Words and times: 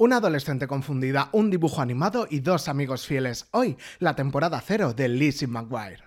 Una 0.00 0.16
adolescente 0.16 0.66
confundida, 0.66 1.28
un 1.32 1.50
dibujo 1.50 1.82
animado 1.82 2.26
y 2.30 2.40
dos 2.40 2.68
amigos 2.68 3.06
fieles. 3.06 3.48
Hoy, 3.50 3.76
la 3.98 4.16
temporada 4.16 4.58
cero 4.66 4.94
de 4.94 5.10
Lizzie 5.10 5.46
McGuire. 5.46 6.02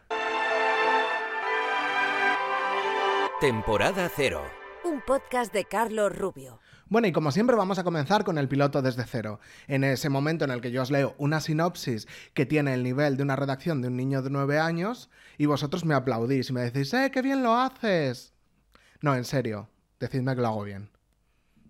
Temporada 3.40 4.09
cero. 4.16 4.42
Un 4.83 5.00
podcast 5.06 5.53
de 5.53 5.66
Carlos 5.66 6.17
Rubio. 6.17 6.59
Bueno, 6.90 7.06
y 7.06 7.11
como 7.11 7.32
siempre 7.32 7.56
vamos 7.56 7.77
a 7.77 7.83
comenzar 7.83 8.23
con 8.23 8.39
el 8.39 8.48
piloto 8.48 8.82
desde 8.82 9.04
cero. 9.04 9.39
En 9.68 9.84
ese 9.84 10.10
momento 10.10 10.44
en 10.44 10.50
el 10.50 10.60
que 10.60 10.71
yo 10.71 10.82
os 10.82 10.89
leo 10.89 11.14
una 11.20 11.39
sinopsis 11.39 12.07
que 12.34 12.48
tiene 12.48 12.73
el 12.73 12.82
nivel 12.82 13.16
de 13.16 13.21
una 13.21 13.36
redacción 13.36 13.84
de 13.84 13.89
un 13.89 13.96
niño 13.96 14.23
de 14.23 14.32
nueve 14.32 14.57
años 14.57 15.12
y 15.38 15.46
vosotros 15.46 15.86
me 15.86 15.94
aplaudís 15.94 16.50
y 16.50 16.54
me 16.54 16.62
decís, 16.62 16.91
¡eh, 16.96 17.12
qué 17.14 17.21
bien 17.21 17.44
lo 17.44 17.54
haces! 17.54 18.34
No, 19.02 19.14
en 19.14 19.23
serio, 19.23 19.70
decidme 20.00 20.34
que 20.34 20.41
lo 20.41 20.48
hago 20.48 20.64
bien. 20.64 20.89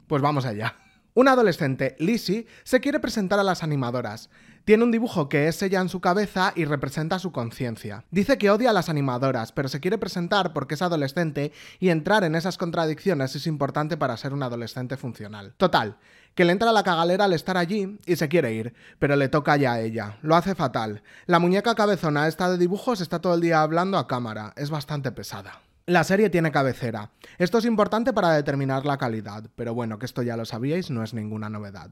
Pues 0.07 0.21
vamos 0.21 0.45
allá. 0.45 0.77
Una 1.15 1.33
adolescente, 1.33 1.95
Lizzie, 1.99 2.47
se 2.63 2.79
quiere 2.79 2.99
presentar 2.99 3.37
a 3.37 3.43
las 3.43 3.61
animadoras. 3.61 4.31
Tiene 4.65 4.83
un 4.83 4.91
dibujo 4.91 5.29
que 5.29 5.47
es 5.47 5.61
ella 5.61 5.79
en 5.79 5.89
su 5.89 6.01
cabeza 6.01 6.53
y 6.55 6.65
representa 6.65 7.19
su 7.19 7.31
conciencia. 7.31 8.03
Dice 8.09 8.39
que 8.39 8.49
odia 8.49 8.71
a 8.71 8.73
las 8.73 8.89
animadoras, 8.89 9.51
pero 9.51 9.69
se 9.69 9.79
quiere 9.79 9.99
presentar 9.99 10.53
porque 10.53 10.73
es 10.73 10.81
adolescente 10.81 11.51
y 11.79 11.89
entrar 11.89 12.23
en 12.23 12.33
esas 12.33 12.57
contradicciones 12.57 13.35
es 13.35 13.45
importante 13.45 13.95
para 13.95 14.17
ser 14.17 14.33
un 14.33 14.41
adolescente 14.41 14.97
funcional. 14.97 15.53
Total, 15.57 15.97
que 16.33 16.45
le 16.45 16.51
entra 16.51 16.71
la 16.71 16.83
cagalera 16.83 17.25
al 17.25 17.33
estar 17.33 17.57
allí 17.57 17.99
y 18.07 18.15
se 18.15 18.27
quiere 18.27 18.53
ir, 18.53 18.73
pero 18.97 19.15
le 19.15 19.29
toca 19.29 19.55
ya 19.55 19.73
a 19.73 19.81
ella. 19.81 20.17
Lo 20.23 20.35
hace 20.35 20.55
fatal. 20.55 21.03
La 21.27 21.37
muñeca 21.37 21.75
cabezona 21.75 22.27
esta 22.27 22.49
de 22.49 22.57
dibujos 22.57 23.01
está 23.01 23.19
todo 23.19 23.35
el 23.35 23.41
día 23.41 23.61
hablando 23.61 23.99
a 23.99 24.07
cámara. 24.07 24.53
Es 24.55 24.71
bastante 24.71 25.11
pesada. 25.11 25.61
La 25.85 26.05
serie 26.05 26.29
tiene 26.29 26.49
cabecera. 26.49 27.11
Esto 27.37 27.57
es 27.57 27.65
importante 27.65 28.13
para 28.13 28.31
determinar 28.31 28.85
la 28.85 28.97
calidad, 28.97 29.49
pero 29.57 29.73
bueno, 29.73 29.99
que 29.99 30.05
esto 30.05 30.21
ya 30.21 30.37
lo 30.37 30.45
sabíais, 30.45 30.89
no 30.89 31.03
es 31.03 31.13
ninguna 31.13 31.49
novedad. 31.49 31.91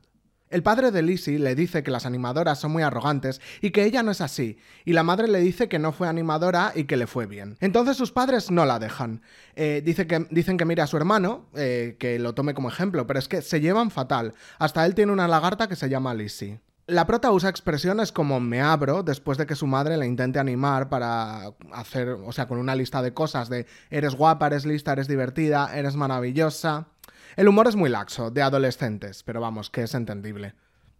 El 0.49 0.63
padre 0.63 0.91
de 0.91 1.01
Lizzie 1.01 1.39
le 1.39 1.55
dice 1.55 1.83
que 1.83 1.91
las 1.91 2.05
animadoras 2.05 2.57
son 2.57 2.71
muy 2.71 2.83
arrogantes 2.83 3.41
y 3.59 3.71
que 3.71 3.83
ella 3.83 4.01
no 4.01 4.11
es 4.11 4.21
así, 4.21 4.57
y 4.85 4.93
la 4.93 5.03
madre 5.03 5.27
le 5.27 5.41
dice 5.41 5.67
que 5.67 5.77
no 5.77 5.91
fue 5.91 6.07
animadora 6.07 6.71
y 6.73 6.85
que 6.85 6.95
le 6.95 7.05
fue 7.05 7.25
bien. 7.25 7.57
Entonces 7.59 7.97
sus 7.97 8.13
padres 8.13 8.49
no 8.49 8.65
la 8.65 8.79
dejan. 8.79 9.23
Eh, 9.57 9.81
dice 9.83 10.07
que, 10.07 10.25
dicen 10.29 10.55
que 10.55 10.63
mire 10.63 10.81
a 10.83 10.87
su 10.87 10.95
hermano, 10.95 11.49
eh, 11.53 11.97
que 11.99 12.17
lo 12.17 12.33
tome 12.33 12.53
como 12.53 12.69
ejemplo, 12.69 13.05
pero 13.07 13.19
es 13.19 13.27
que 13.27 13.41
se 13.41 13.59
llevan 13.59 13.91
fatal. 13.91 14.35
Hasta 14.57 14.85
él 14.85 14.95
tiene 14.95 15.11
una 15.11 15.27
lagarta 15.27 15.67
que 15.67 15.75
se 15.75 15.89
llama 15.89 16.13
Lizzie. 16.13 16.61
La 16.87 17.05
prota 17.05 17.31
usa 17.31 17.49
expresiones 17.49 18.11
como 18.11 18.39
me 18.39 18.61
abro 18.61 19.03
después 19.03 19.37
de 19.37 19.45
que 19.45 19.55
su 19.55 19.67
madre 19.67 19.97
le 19.97 20.07
intente 20.07 20.39
animar 20.39 20.89
para 20.89 21.53
hacer, 21.71 22.09
o 22.09 22.31
sea, 22.31 22.47
con 22.47 22.57
una 22.57 22.75
lista 22.75 23.01
de 23.01 23.13
cosas 23.13 23.49
de 23.49 23.67
eres 23.89 24.15
guapa, 24.15 24.47
eres 24.47 24.65
lista, 24.65 24.91
eres 24.91 25.07
divertida, 25.07 25.77
eres 25.77 25.95
maravillosa. 25.95 26.87
El 27.35 27.47
humor 27.47 27.67
es 27.67 27.75
muy 27.75 27.89
laxo, 27.89 28.31
de 28.31 28.41
adolescentes, 28.41 29.23
pero 29.23 29.39
vamos, 29.39 29.69
que 29.69 29.83
es 29.83 29.93
entendible. 29.93 30.55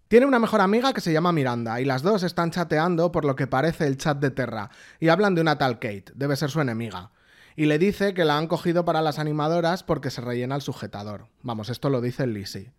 Tiene 0.08 0.26
una 0.26 0.40
mejor 0.40 0.62
amiga 0.62 0.94
que 0.94 1.02
se 1.02 1.14
llama 1.14 1.32
Miranda 1.32 1.82
y 1.82 1.86
las 1.86 2.04
dos 2.04 2.24
están 2.24 2.52
chateando 2.52 3.12
por 3.12 3.26
lo 3.26 3.36
que 3.36 3.48
parece 3.48 3.88
el 3.88 3.98
chat 3.98 4.20
de 4.20 4.30
Terra 4.30 4.70
y 5.00 5.08
hablan 5.08 5.36
de 5.36 5.42
una 5.42 5.58
tal 5.58 5.80
Kate, 5.80 6.12
debe 6.16 6.36
ser 6.36 6.52
su 6.52 6.62
enemiga. 6.62 7.12
Y 7.56 7.66
le 7.66 7.80
dice 7.80 8.14
que 8.14 8.26
la 8.26 8.38
han 8.38 8.48
cogido 8.48 8.86
para 8.86 9.02
las 9.02 9.20
animadoras 9.20 9.84
porque 9.84 10.10
se 10.10 10.22
rellena 10.22 10.56
el 10.56 10.62
sujetador. 10.62 11.28
Vamos, 11.44 11.70
esto 11.70 11.90
lo 11.90 12.02
dice 12.02 12.28
Lizzie. 12.28 12.72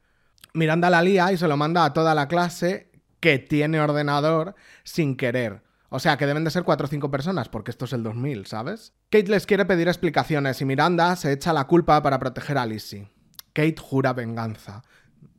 Miranda 0.55 0.91
la 0.91 1.03
lía 1.03 1.33
y 1.33 1.39
se 1.39 1.49
lo 1.49 1.57
manda 1.57 1.85
a 1.85 1.93
toda 1.93 2.15
la 2.15 2.29
clase 2.29 2.92
que 3.23 3.39
tiene 3.39 3.81
ordenador 3.81 4.57
sin 4.83 5.17
querer. 5.17 5.63
O 5.91 6.01
sea, 6.01 6.17
que 6.17 6.27
deben 6.27 6.43
de 6.43 6.51
ser 6.51 6.65
cuatro 6.65 6.87
o 6.87 6.91
cinco 6.91 7.09
personas, 7.11 7.49
porque 7.49 7.71
esto 7.71 7.85
es 7.85 7.93
el 7.93 8.03
2000, 8.03 8.47
¿sabes? 8.47 8.95
Kate 9.11 9.29
les 9.29 9.47
quiere 9.47 9.65
pedir 9.65 9.87
explicaciones 9.87 10.61
y 10.61 10.65
Miranda 10.65 11.15
se 11.15 11.31
echa 11.31 11.53
la 11.53 11.69
culpa 11.69 12.03
para 12.03 12.19
proteger 12.19 12.59
a 12.59 12.67
Lizzie. 12.67 13.09
Kate 13.53 13.77
jura 13.79 14.13
venganza. 14.13 14.83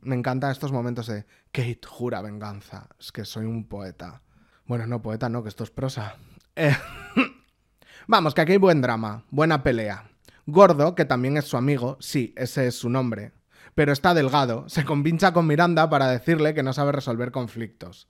Me 0.00 0.16
encantan 0.16 0.50
estos 0.50 0.72
momentos 0.72 1.08
de 1.08 1.26
Kate 1.52 1.80
jura 1.86 2.22
venganza. 2.22 2.88
Es 2.98 3.12
que 3.12 3.26
soy 3.26 3.44
un 3.44 3.68
poeta. 3.68 4.22
Bueno, 4.64 4.86
no, 4.86 5.02
poeta 5.02 5.28
no, 5.28 5.42
que 5.42 5.50
esto 5.50 5.64
es 5.64 5.70
prosa. 5.70 6.16
Eh, 6.56 6.74
vamos, 8.06 8.32
que 8.32 8.40
aquí 8.40 8.52
hay 8.52 8.58
buen 8.58 8.80
drama, 8.80 9.24
buena 9.30 9.62
pelea. 9.62 10.08
Gordo, 10.46 10.94
que 10.94 11.04
también 11.04 11.36
es 11.36 11.44
su 11.44 11.58
amigo, 11.58 11.98
sí, 12.00 12.32
ese 12.36 12.66
es 12.68 12.76
su 12.76 12.88
nombre, 12.88 13.32
pero 13.74 13.92
está 13.92 14.14
delgado, 14.14 14.68
se 14.68 14.84
convincha 14.84 15.32
con 15.32 15.46
Miranda 15.46 15.88
para 15.90 16.08
decirle 16.08 16.54
que 16.54 16.62
no 16.62 16.72
sabe 16.72 16.92
resolver 16.92 17.32
conflictos. 17.32 18.08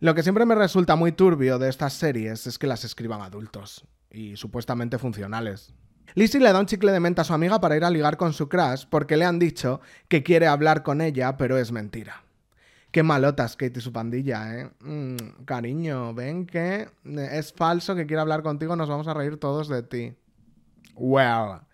Lo 0.00 0.14
que 0.14 0.22
siempre 0.22 0.46
me 0.46 0.54
resulta 0.54 0.96
muy 0.96 1.12
turbio 1.12 1.58
de 1.58 1.68
estas 1.68 1.92
series 1.92 2.46
es 2.46 2.58
que 2.58 2.66
las 2.66 2.84
escriban 2.84 3.20
adultos 3.20 3.84
y 4.10 4.36
supuestamente 4.36 4.98
funcionales. 4.98 5.74
Lizzie 6.14 6.40
le 6.40 6.52
da 6.52 6.60
un 6.60 6.66
chicle 6.66 6.92
de 6.92 7.00
menta 7.00 7.22
a 7.22 7.24
su 7.24 7.34
amiga 7.34 7.60
para 7.60 7.76
ir 7.76 7.84
a 7.84 7.90
ligar 7.90 8.16
con 8.16 8.32
su 8.32 8.48
crush 8.48 8.86
porque 8.88 9.16
le 9.16 9.24
han 9.24 9.38
dicho 9.38 9.80
que 10.08 10.22
quiere 10.22 10.46
hablar 10.46 10.82
con 10.82 11.00
ella, 11.00 11.36
pero 11.36 11.58
es 11.58 11.72
mentira. 11.72 12.22
Qué 12.90 13.02
malotas 13.02 13.56
Kate 13.56 13.78
y 13.78 13.82
su 13.82 13.92
pandilla, 13.92 14.56
¿eh? 14.56 14.70
Mm, 14.80 15.44
cariño, 15.44 16.14
ven 16.14 16.46
que 16.46 16.88
es 17.04 17.52
falso 17.52 17.94
que 17.94 18.06
quiere 18.06 18.22
hablar 18.22 18.42
contigo, 18.42 18.76
nos 18.76 18.88
vamos 18.88 19.08
a 19.08 19.14
reír 19.14 19.36
todos 19.38 19.68
de 19.68 19.82
ti. 19.82 20.14
Well. 20.94 21.67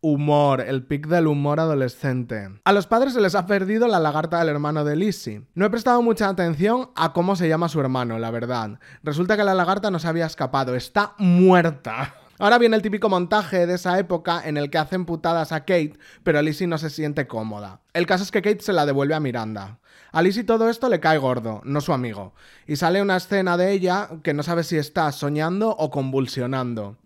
Humor, 0.00 0.60
el 0.60 0.84
pic 0.84 1.08
del 1.08 1.26
humor 1.26 1.58
adolescente. 1.58 2.48
A 2.64 2.72
los 2.72 2.86
padres 2.86 3.14
se 3.14 3.20
les 3.20 3.34
ha 3.34 3.46
perdido 3.46 3.88
la 3.88 3.98
lagarta 3.98 4.38
del 4.38 4.48
hermano 4.48 4.84
de 4.84 4.94
Lizzie. 4.94 5.42
No 5.54 5.66
he 5.66 5.70
prestado 5.70 6.02
mucha 6.02 6.28
atención 6.28 6.90
a 6.94 7.12
cómo 7.12 7.34
se 7.34 7.48
llama 7.48 7.68
su 7.68 7.80
hermano, 7.80 8.16
la 8.20 8.30
verdad. 8.30 8.78
Resulta 9.02 9.36
que 9.36 9.42
la 9.42 9.54
lagarta 9.54 9.90
no 9.90 9.98
se 9.98 10.06
había 10.06 10.26
escapado, 10.26 10.76
está 10.76 11.14
muerta. 11.18 12.14
Ahora 12.38 12.58
viene 12.58 12.76
el 12.76 12.82
típico 12.82 13.08
montaje 13.08 13.66
de 13.66 13.74
esa 13.74 13.98
época 13.98 14.40
en 14.44 14.56
el 14.56 14.70
que 14.70 14.78
hacen 14.78 15.04
putadas 15.04 15.50
a 15.50 15.60
Kate, 15.60 15.98
pero 16.22 16.40
Lizzie 16.40 16.68
no 16.68 16.78
se 16.78 16.90
siente 16.90 17.26
cómoda. 17.26 17.80
El 17.92 18.06
caso 18.06 18.22
es 18.22 18.30
que 18.30 18.42
Kate 18.42 18.60
se 18.60 18.72
la 18.72 18.86
devuelve 18.86 19.14
a 19.14 19.20
Miranda. 19.20 19.80
A 20.12 20.22
Lizzie 20.22 20.44
todo 20.44 20.68
esto 20.70 20.88
le 20.88 21.00
cae 21.00 21.18
gordo, 21.18 21.60
no 21.64 21.80
su 21.80 21.92
amigo. 21.92 22.34
Y 22.68 22.76
sale 22.76 23.02
una 23.02 23.16
escena 23.16 23.56
de 23.56 23.72
ella 23.72 24.08
que 24.22 24.34
no 24.34 24.44
sabe 24.44 24.62
si 24.62 24.76
está 24.76 25.10
soñando 25.10 25.70
o 25.70 25.90
convulsionando. 25.90 26.96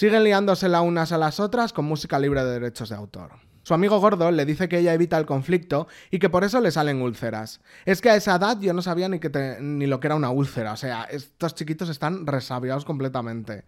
Siguen 0.00 0.24
liándosela 0.24 0.80
unas 0.80 1.12
a 1.12 1.18
las 1.18 1.40
otras 1.40 1.74
con 1.74 1.84
música 1.84 2.18
libre 2.18 2.42
de 2.42 2.52
derechos 2.52 2.88
de 2.88 2.94
autor. 2.94 3.32
Su 3.70 3.74
amigo 3.74 4.00
gordo 4.00 4.32
le 4.32 4.44
dice 4.44 4.68
que 4.68 4.78
ella 4.78 4.94
evita 4.94 5.16
el 5.16 5.26
conflicto 5.26 5.86
y 6.10 6.18
que 6.18 6.28
por 6.28 6.42
eso 6.42 6.60
le 6.60 6.72
salen 6.72 7.00
úlceras. 7.00 7.60
Es 7.84 8.00
que 8.00 8.10
a 8.10 8.16
esa 8.16 8.34
edad 8.34 8.58
yo 8.58 8.72
no 8.72 8.82
sabía 8.82 9.08
ni, 9.08 9.20
que 9.20 9.58
ni 9.60 9.86
lo 9.86 10.00
que 10.00 10.08
era 10.08 10.16
una 10.16 10.30
úlcera, 10.30 10.72
o 10.72 10.76
sea, 10.76 11.04
estos 11.04 11.54
chiquitos 11.54 11.88
están 11.88 12.26
resabiados 12.26 12.84
completamente. 12.84 13.62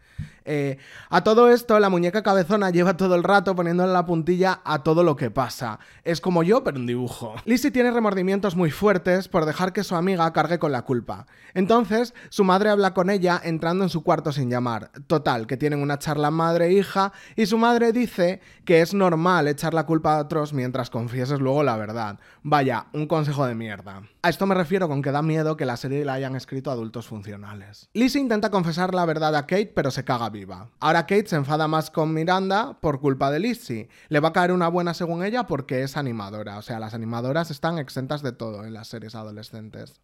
Eh, 0.45 0.79
a 1.09 1.23
todo 1.23 1.51
esto, 1.51 1.79
la 1.79 1.89
muñeca 1.89 2.25
cabezona 2.25 2.71
lleva 2.71 2.97
todo 2.97 3.15
el 3.15 3.23
rato 3.23 3.55
poniéndole 3.55 3.93
la 3.93 4.05
puntilla 4.05 4.61
a 4.65 4.83
todo 4.83 5.05
lo 5.05 5.15
que 5.15 5.31
pasa. 5.31 5.79
Es 6.03 6.21
como 6.21 6.43
yo, 6.43 6.65
pero 6.65 6.79
en 6.79 6.87
dibujo. 6.87 7.35
Lizzie 7.45 7.71
tiene 7.71 7.93
remordimientos 7.93 8.57
muy 8.57 8.73
fuertes 8.73 9.29
por 9.29 9.45
dejar 9.45 9.73
que 9.73 9.85
su 9.85 9.95
amiga 9.95 10.33
cargue 10.33 10.59
con 10.59 10.73
la 10.73 10.83
culpa. 10.83 11.27
Entonces, 11.55 12.13
su 12.29 12.43
madre 12.43 12.71
habla 12.71 12.93
con 12.93 13.09
ella 13.09 13.41
entrando 13.43 13.85
en 13.85 13.91
su 13.91 14.03
cuarto 14.03 14.33
sin 14.33 14.51
llamar. 14.51 14.91
Total, 15.07 15.47
que 15.47 15.57
tienen 15.57 15.81
una 15.81 16.01
charla 16.01 16.33
madre-hija 16.33 17.13
y 17.37 17.47
su 17.47 17.57
madre 17.57 17.93
dice 17.93 18.41
que 18.65 18.81
es 18.81 18.95
normal 18.95 19.47
echar 19.47 19.75
la 19.75 19.87
culpa 19.87 19.92
a 20.05 20.19
otros 20.19 20.53
mientras 20.53 20.91
confieses 20.91 21.41
luego 21.41 21.63
la 21.63 21.77
verdad. 21.77 22.19
Vaya, 22.43 22.87
un 22.93 23.07
consejo 23.07 23.47
de 23.47 23.55
mierda. 23.55 24.03
A 24.23 24.29
esto 24.29 24.47
me 24.47 24.55
refiero 24.55 24.89
con 24.89 25.03
que 25.03 25.11
da 25.11 25.23
miedo 25.23 25.57
que 25.57 25.67
la 25.67 25.77
serie 25.77 26.05
la 26.05 26.15
hayan 26.15 26.37
escrito 26.37 26.71
adultos 26.71 27.07
funcionales. 27.07 27.89
Lizzie 27.93 28.21
intenta 28.21 28.51
confesar 28.51 28.95
la 28.95 29.05
verdad 29.05 29.35
a 29.37 29.47
Kate, 29.47 29.73
pero 29.75 29.91
se 29.91 30.05
caga 30.05 30.31
viva. 30.31 30.71
Ahora 30.81 31.07
Kate 31.07 31.27
se 31.27 31.37
enfada 31.37 31.69
más 31.69 31.91
con 31.91 32.15
Miranda 32.15 32.79
por 32.81 33.01
culpa 33.01 33.31
de 33.31 33.41
Lizzie. 33.41 33.89
Le 34.09 34.21
va 34.21 34.29
a 34.29 34.33
caer 34.33 34.53
una 34.53 34.69
buena 34.69 34.95
según 34.95 35.25
ella 35.25 35.47
porque 35.47 35.83
es 35.83 35.97
animadora. 35.97 36.59
O 36.59 36.63
sea, 36.63 36.81
las 36.81 36.95
animadoras 36.95 37.51
están 37.51 37.79
exentas 37.79 38.23
de 38.23 38.33
todo 38.33 38.65
en 38.65 38.75
las 38.75 38.89
series 38.89 39.15
adolescentes. 39.15 40.01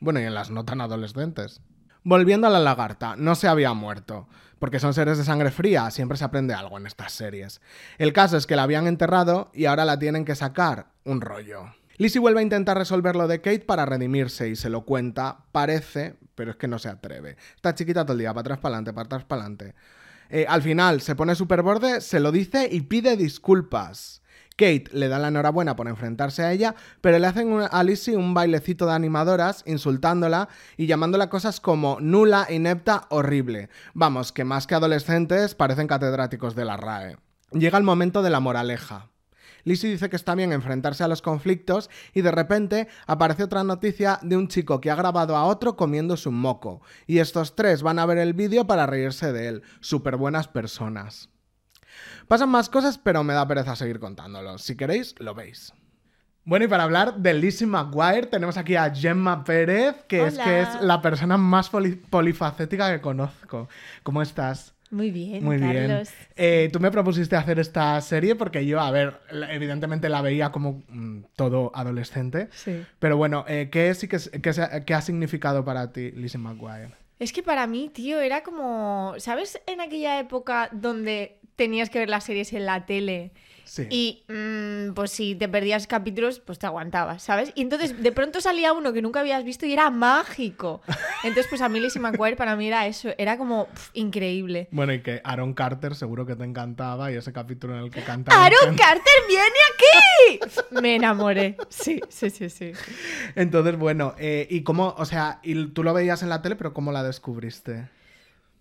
Bueno, 0.00 0.20
y 0.20 0.24
en 0.24 0.34
las 0.34 0.50
no 0.50 0.64
tan 0.64 0.80
adolescentes. 0.80 1.60
Volviendo 2.04 2.46
a 2.46 2.50
la 2.50 2.58
lagarta, 2.58 3.14
no 3.16 3.34
se 3.34 3.46
había 3.46 3.74
muerto, 3.74 4.28
porque 4.58 4.80
son 4.80 4.92
seres 4.92 5.18
de 5.18 5.24
sangre 5.24 5.50
fría, 5.50 5.90
siempre 5.90 6.18
se 6.18 6.24
aprende 6.24 6.54
algo 6.54 6.78
en 6.78 6.86
estas 6.86 7.12
series. 7.12 7.60
El 7.98 8.12
caso 8.12 8.36
es 8.36 8.46
que 8.46 8.56
la 8.56 8.64
habían 8.64 8.86
enterrado 8.86 9.50
y 9.54 9.66
ahora 9.66 9.84
la 9.84 9.98
tienen 9.98 10.24
que 10.24 10.34
sacar, 10.34 10.86
un 11.04 11.20
rollo. 11.20 11.66
Lizzie 11.98 12.20
vuelve 12.20 12.40
a 12.40 12.42
intentar 12.42 12.76
resolver 12.76 13.14
lo 13.14 13.28
de 13.28 13.40
Kate 13.40 13.60
para 13.60 13.86
redimirse 13.86 14.48
y 14.48 14.56
se 14.56 14.70
lo 14.70 14.84
cuenta, 14.84 15.44
parece, 15.52 16.16
pero 16.34 16.50
es 16.50 16.56
que 16.56 16.66
no 16.66 16.78
se 16.78 16.88
atreve. 16.88 17.36
Está 17.54 17.74
chiquita 17.74 18.04
todo 18.04 18.14
el 18.14 18.18
día, 18.18 18.30
para 18.30 18.40
atrás, 18.40 18.58
para 18.58 18.74
adelante, 18.74 18.92
para 18.92 19.06
atrás, 19.06 19.24
para 19.24 19.42
adelante. 19.42 19.74
Eh, 20.30 20.46
al 20.48 20.62
final 20.62 21.02
se 21.02 21.14
pone 21.14 21.34
super 21.34 21.62
borde, 21.62 22.00
se 22.00 22.18
lo 22.18 22.32
dice 22.32 22.68
y 22.70 22.80
pide 22.82 23.16
disculpas. 23.16 24.21
Kate 24.62 24.90
le 24.92 25.08
da 25.08 25.18
la 25.18 25.26
enhorabuena 25.26 25.74
por 25.74 25.88
enfrentarse 25.88 26.44
a 26.44 26.52
ella, 26.52 26.76
pero 27.00 27.18
le 27.18 27.26
hacen 27.26 27.52
a 27.68 27.82
Lizzie 27.82 28.16
un 28.16 28.32
bailecito 28.32 28.86
de 28.86 28.92
animadoras, 28.92 29.64
insultándola 29.66 30.48
y 30.76 30.86
llamándola 30.86 31.28
cosas 31.28 31.58
como 31.58 31.98
nula, 32.00 32.46
inepta, 32.48 33.06
horrible. 33.08 33.70
Vamos, 33.92 34.30
que 34.30 34.44
más 34.44 34.68
que 34.68 34.76
adolescentes 34.76 35.56
parecen 35.56 35.88
catedráticos 35.88 36.54
de 36.54 36.64
la 36.64 36.76
RAE. 36.76 37.16
Llega 37.50 37.76
el 37.76 37.82
momento 37.82 38.22
de 38.22 38.30
la 38.30 38.38
moraleja. 38.38 39.08
Lizzie 39.64 39.90
dice 39.90 40.08
que 40.08 40.14
está 40.14 40.36
bien 40.36 40.52
enfrentarse 40.52 41.02
a 41.02 41.08
los 41.08 41.22
conflictos 41.22 41.90
y 42.14 42.20
de 42.20 42.30
repente 42.30 42.86
aparece 43.08 43.42
otra 43.42 43.64
noticia 43.64 44.20
de 44.22 44.36
un 44.36 44.46
chico 44.46 44.80
que 44.80 44.92
ha 44.92 44.94
grabado 44.94 45.36
a 45.36 45.44
otro 45.44 45.74
comiéndose 45.74 46.28
un 46.28 46.36
moco. 46.36 46.82
Y 47.08 47.18
estos 47.18 47.56
tres 47.56 47.82
van 47.82 47.98
a 47.98 48.06
ver 48.06 48.18
el 48.18 48.32
vídeo 48.32 48.64
para 48.64 48.86
reírse 48.86 49.32
de 49.32 49.48
él. 49.48 49.62
Súper 49.80 50.14
buenas 50.14 50.46
personas. 50.46 51.31
Pasan 52.28 52.48
más 52.48 52.68
cosas, 52.68 52.98
pero 52.98 53.22
me 53.24 53.34
da 53.34 53.46
pereza 53.46 53.76
seguir 53.76 53.98
contándolo. 53.98 54.58
Si 54.58 54.76
queréis, 54.76 55.14
lo 55.18 55.34
veis. 55.34 55.72
Bueno, 56.44 56.64
y 56.64 56.68
para 56.68 56.82
hablar 56.82 57.16
de 57.18 57.34
Lizzie 57.34 57.66
McGuire, 57.68 58.26
tenemos 58.26 58.56
aquí 58.56 58.74
a 58.74 58.92
Gemma 58.92 59.44
Pérez, 59.44 59.94
que 60.08 60.26
es 60.26 60.38
que 60.38 60.62
es 60.62 60.68
la 60.80 61.00
persona 61.00 61.36
más 61.36 61.70
poli- 61.70 61.94
polifacética 61.94 62.92
que 62.92 63.00
conozco. 63.00 63.68
¿Cómo 64.02 64.22
estás? 64.22 64.74
Muy 64.90 65.10
bien, 65.10 65.42
Muy 65.42 65.56
bien. 65.56 66.02
Eh, 66.36 66.68
tú 66.72 66.78
me 66.80 66.90
propusiste 66.90 67.34
hacer 67.36 67.58
esta 67.58 67.98
serie 68.02 68.34
porque 68.34 68.66
yo, 68.66 68.78
a 68.80 68.90
ver, 68.90 69.20
evidentemente 69.50 70.08
la 70.10 70.20
veía 70.20 70.50
como 70.52 70.82
mm, 70.88 71.24
todo 71.36 71.70
adolescente. 71.74 72.48
Sí. 72.52 72.84
Pero 72.98 73.16
bueno, 73.16 73.44
eh, 73.48 73.68
¿qué, 73.70 73.94
sí 73.94 74.06
qué 74.08 74.18
se- 74.18 74.84
qué 74.84 74.94
ha 74.94 75.00
significado 75.00 75.64
para 75.64 75.92
ti 75.92 76.10
Lizzie 76.10 76.38
McGuire? 76.40 76.94
Es 77.18 77.32
que 77.32 77.42
para 77.42 77.66
mí, 77.68 77.88
tío, 77.88 78.20
era 78.20 78.42
como. 78.42 79.14
¿Sabes 79.18 79.60
en 79.66 79.80
aquella 79.80 80.18
época 80.18 80.68
donde 80.72 81.38
tenías 81.62 81.90
que 81.90 82.00
ver 82.00 82.08
las 82.08 82.24
series 82.24 82.52
en 82.52 82.66
la 82.66 82.86
tele? 82.86 83.32
Sí. 83.64 83.86
Y 83.88 84.24
mm, 84.28 84.92
pues 84.94 85.12
si 85.12 85.34
te 85.34 85.48
perdías 85.48 85.86
capítulos, 85.86 86.40
pues 86.40 86.58
te 86.58 86.66
aguantabas, 86.66 87.22
¿sabes? 87.22 87.52
Y 87.54 87.62
entonces 87.62 88.02
de 88.02 88.12
pronto 88.12 88.40
salía 88.40 88.72
uno 88.72 88.92
que 88.92 89.00
nunca 89.00 89.20
habías 89.20 89.44
visto 89.44 89.64
y 89.64 89.72
era 89.72 89.88
mágico. 89.90 90.82
Entonces, 91.22 91.46
pues 91.48 91.62
a 91.62 91.68
mí 91.68 91.80
Lizzie 91.80 92.00
McGuire 92.00 92.36
para 92.36 92.56
mí 92.56 92.66
era 92.66 92.86
eso, 92.86 93.10
era 93.16 93.38
como 93.38 93.68
increíble. 93.94 94.68
Bueno, 94.72 94.92
y 94.92 95.00
que 95.00 95.20
Aaron 95.24 95.54
Carter 95.54 95.94
seguro 95.94 96.26
que 96.26 96.36
te 96.36 96.44
encantaba 96.44 97.12
y 97.12 97.14
ese 97.14 97.32
capítulo 97.32 97.78
en 97.78 97.84
el 97.84 97.90
que 97.90 98.02
cantaba. 98.02 98.44
¡Aaron 98.44 98.76
Carter 98.76 99.14
viene 99.28 99.44
aquí! 99.72 100.82
Me 100.82 100.96
enamoré. 100.96 101.56
Sí, 101.68 102.00
sí, 102.08 102.28
sí, 102.30 102.50
sí. 102.50 102.72
Entonces, 103.36 103.78
bueno, 103.78 104.14
eh, 104.18 104.46
¿y 104.50 104.64
cómo, 104.64 104.94
o 104.98 105.04
sea, 105.04 105.38
y 105.42 105.68
tú 105.68 105.82
lo 105.82 105.94
veías 105.94 106.22
en 106.22 106.28
la 106.28 106.42
tele, 106.42 106.56
pero 106.56 106.74
cómo 106.74 106.92
la 106.92 107.02
descubriste? 107.02 107.88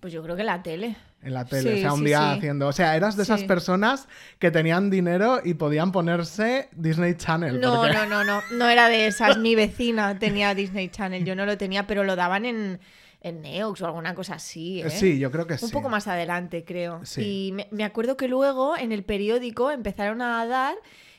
Pues 0.01 0.11
yo 0.11 0.21
creo 0.23 0.35
que 0.35 0.43
la 0.43 0.61
tele. 0.61 0.97
En 1.23 1.33
la 1.35 1.45
tele, 1.45 1.73
Sí, 1.73 1.77
o 1.77 1.81
sea, 1.81 1.93
un 1.93 1.99
sí, 1.99 2.05
día 2.05 2.17
sí. 2.19 2.37
haciendo. 2.39 2.67
O 2.67 2.73
sea, 2.73 2.95
eras 2.97 3.15
de 3.15 3.23
esas 3.23 3.43
personas 3.43 4.07
que 4.39 4.49
tenían 4.51 4.89
dinero 4.89 5.39
y 5.43 5.53
podían 5.53 5.91
ponerse 5.93 6.67
Disney 6.73 7.13
Channel. 7.15 7.61
No, 7.61 7.75
porque- 7.81 7.93
no, 7.93 8.05
no, 8.07 8.23
no. 8.23 8.41
No 8.51 8.67
era 8.67 8.89
de 8.89 9.05
esas. 9.07 9.37
Mi 9.37 9.53
vecina 9.55 10.17
tenía 10.19 10.53
Disney 10.55 10.89
Channel. 10.89 11.23
Yo 11.23 11.35
no 11.35 11.45
lo 11.45 11.57
tenía, 11.57 11.85
pero 11.87 12.03
lo 12.03 12.15
daban 12.15 12.45
en, 12.45 12.79
en 13.21 13.41
Neox 13.43 13.81
o 13.83 13.85
alguna 13.85 14.15
cosa 14.15 14.33
así. 14.35 14.81
¿eh? 14.81 14.89
Sí, 14.89 15.19
yo 15.19 15.29
creo 15.31 15.45
que 15.45 15.59
sí. 15.59 15.65
Un 15.65 15.71
poco 15.71 15.87
más 15.89 16.07
adelante, 16.07 16.65
creo. 16.65 17.01
Sí. 17.05 17.21
Y 17.47 17.51
me, 17.51 17.67
me 17.69 17.83
acuerdo 17.83 18.17
que 18.17 18.27
luego 18.27 18.75
en 18.75 18.91
el 18.91 19.03
periódico 19.03 19.69
empezaron 19.69 20.23
a 20.23 20.43
dar 20.47 20.73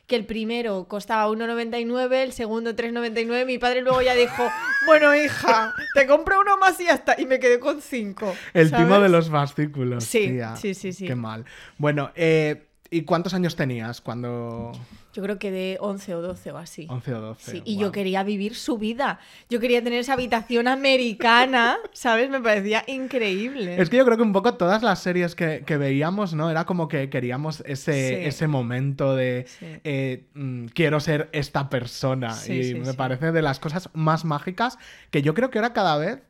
que 0.06 0.16
el 0.16 0.26
primero 0.26 0.86
costaba 0.88 1.28
1,99, 1.28 2.12
el 2.22 2.32
segundo 2.32 2.74
3,99. 2.74 3.46
Mi 3.46 3.58
padre 3.58 3.82
luego 3.82 4.02
ya 4.02 4.14
dijo, 4.14 4.42
bueno, 4.86 5.14
hija, 5.14 5.74
te 5.94 6.06
compro 6.06 6.40
uno 6.40 6.58
más 6.58 6.78
y 6.80 6.84
ya 6.84 6.94
está. 6.94 7.20
Y 7.20 7.26
me 7.26 7.38
quedé 7.38 7.58
con 7.58 7.80
cinco. 7.80 8.34
El 8.52 8.70
¿sabes? 8.70 8.86
timo 8.86 9.00
de 9.00 9.08
los 9.08 9.30
fascículos. 9.30 10.04
Sí, 10.04 10.28
tía. 10.28 10.56
sí, 10.56 10.74
sí, 10.74 10.92
sí. 10.92 11.06
Qué 11.06 11.14
mal. 11.14 11.44
Bueno, 11.78 12.10
eh, 12.14 12.66
¿y 12.90 13.02
cuántos 13.02 13.34
años 13.34 13.56
tenías 13.56 14.00
cuando...? 14.00 14.72
Yo 15.12 15.22
creo 15.22 15.38
que 15.38 15.50
de 15.50 15.76
11 15.80 16.14
o 16.14 16.22
12 16.22 16.52
o 16.52 16.58
así. 16.58 16.86
11 16.88 17.14
o 17.14 17.20
12. 17.20 17.50
Sí, 17.52 17.62
y 17.66 17.76
yo 17.76 17.92
quería 17.92 18.22
vivir 18.22 18.54
su 18.54 18.78
vida. 18.78 19.18
Yo 19.50 19.60
quería 19.60 19.82
tener 19.84 19.98
esa 20.00 20.14
habitación 20.14 20.68
americana, 20.68 21.76
¿sabes? 21.92 22.30
Me 22.30 22.40
parecía 22.40 22.82
increíble. 22.86 23.80
Es 23.80 23.90
que 23.90 23.98
yo 23.98 24.04
creo 24.04 24.16
que 24.16 24.22
un 24.22 24.32
poco 24.32 24.54
todas 24.54 24.82
las 24.82 25.00
series 25.02 25.34
que, 25.34 25.64
que 25.66 25.76
veíamos, 25.76 26.32
¿no? 26.34 26.50
Era 26.50 26.64
como 26.64 26.88
que 26.88 27.10
queríamos 27.10 27.62
ese, 27.66 27.92
Sí. 27.92 28.14
ese 28.24 28.46
momento 28.48 29.14
de 29.14 29.44
Sí. 29.58 29.66
eh, 29.84 30.24
mm, 30.34 30.66
quiero 30.66 30.98
ser 31.00 31.28
esta 31.32 31.68
persona. 31.68 32.34
Y 32.48 32.74
me 32.74 32.94
parece 32.94 33.32
de 33.32 33.42
las 33.42 33.60
cosas 33.60 33.90
más 33.92 34.24
mágicas 34.24 34.78
que 35.10 35.22
yo 35.22 35.34
creo 35.34 35.50
que 35.50 35.58
ahora 35.58 35.72
cada 35.72 35.96
vez 35.98 36.20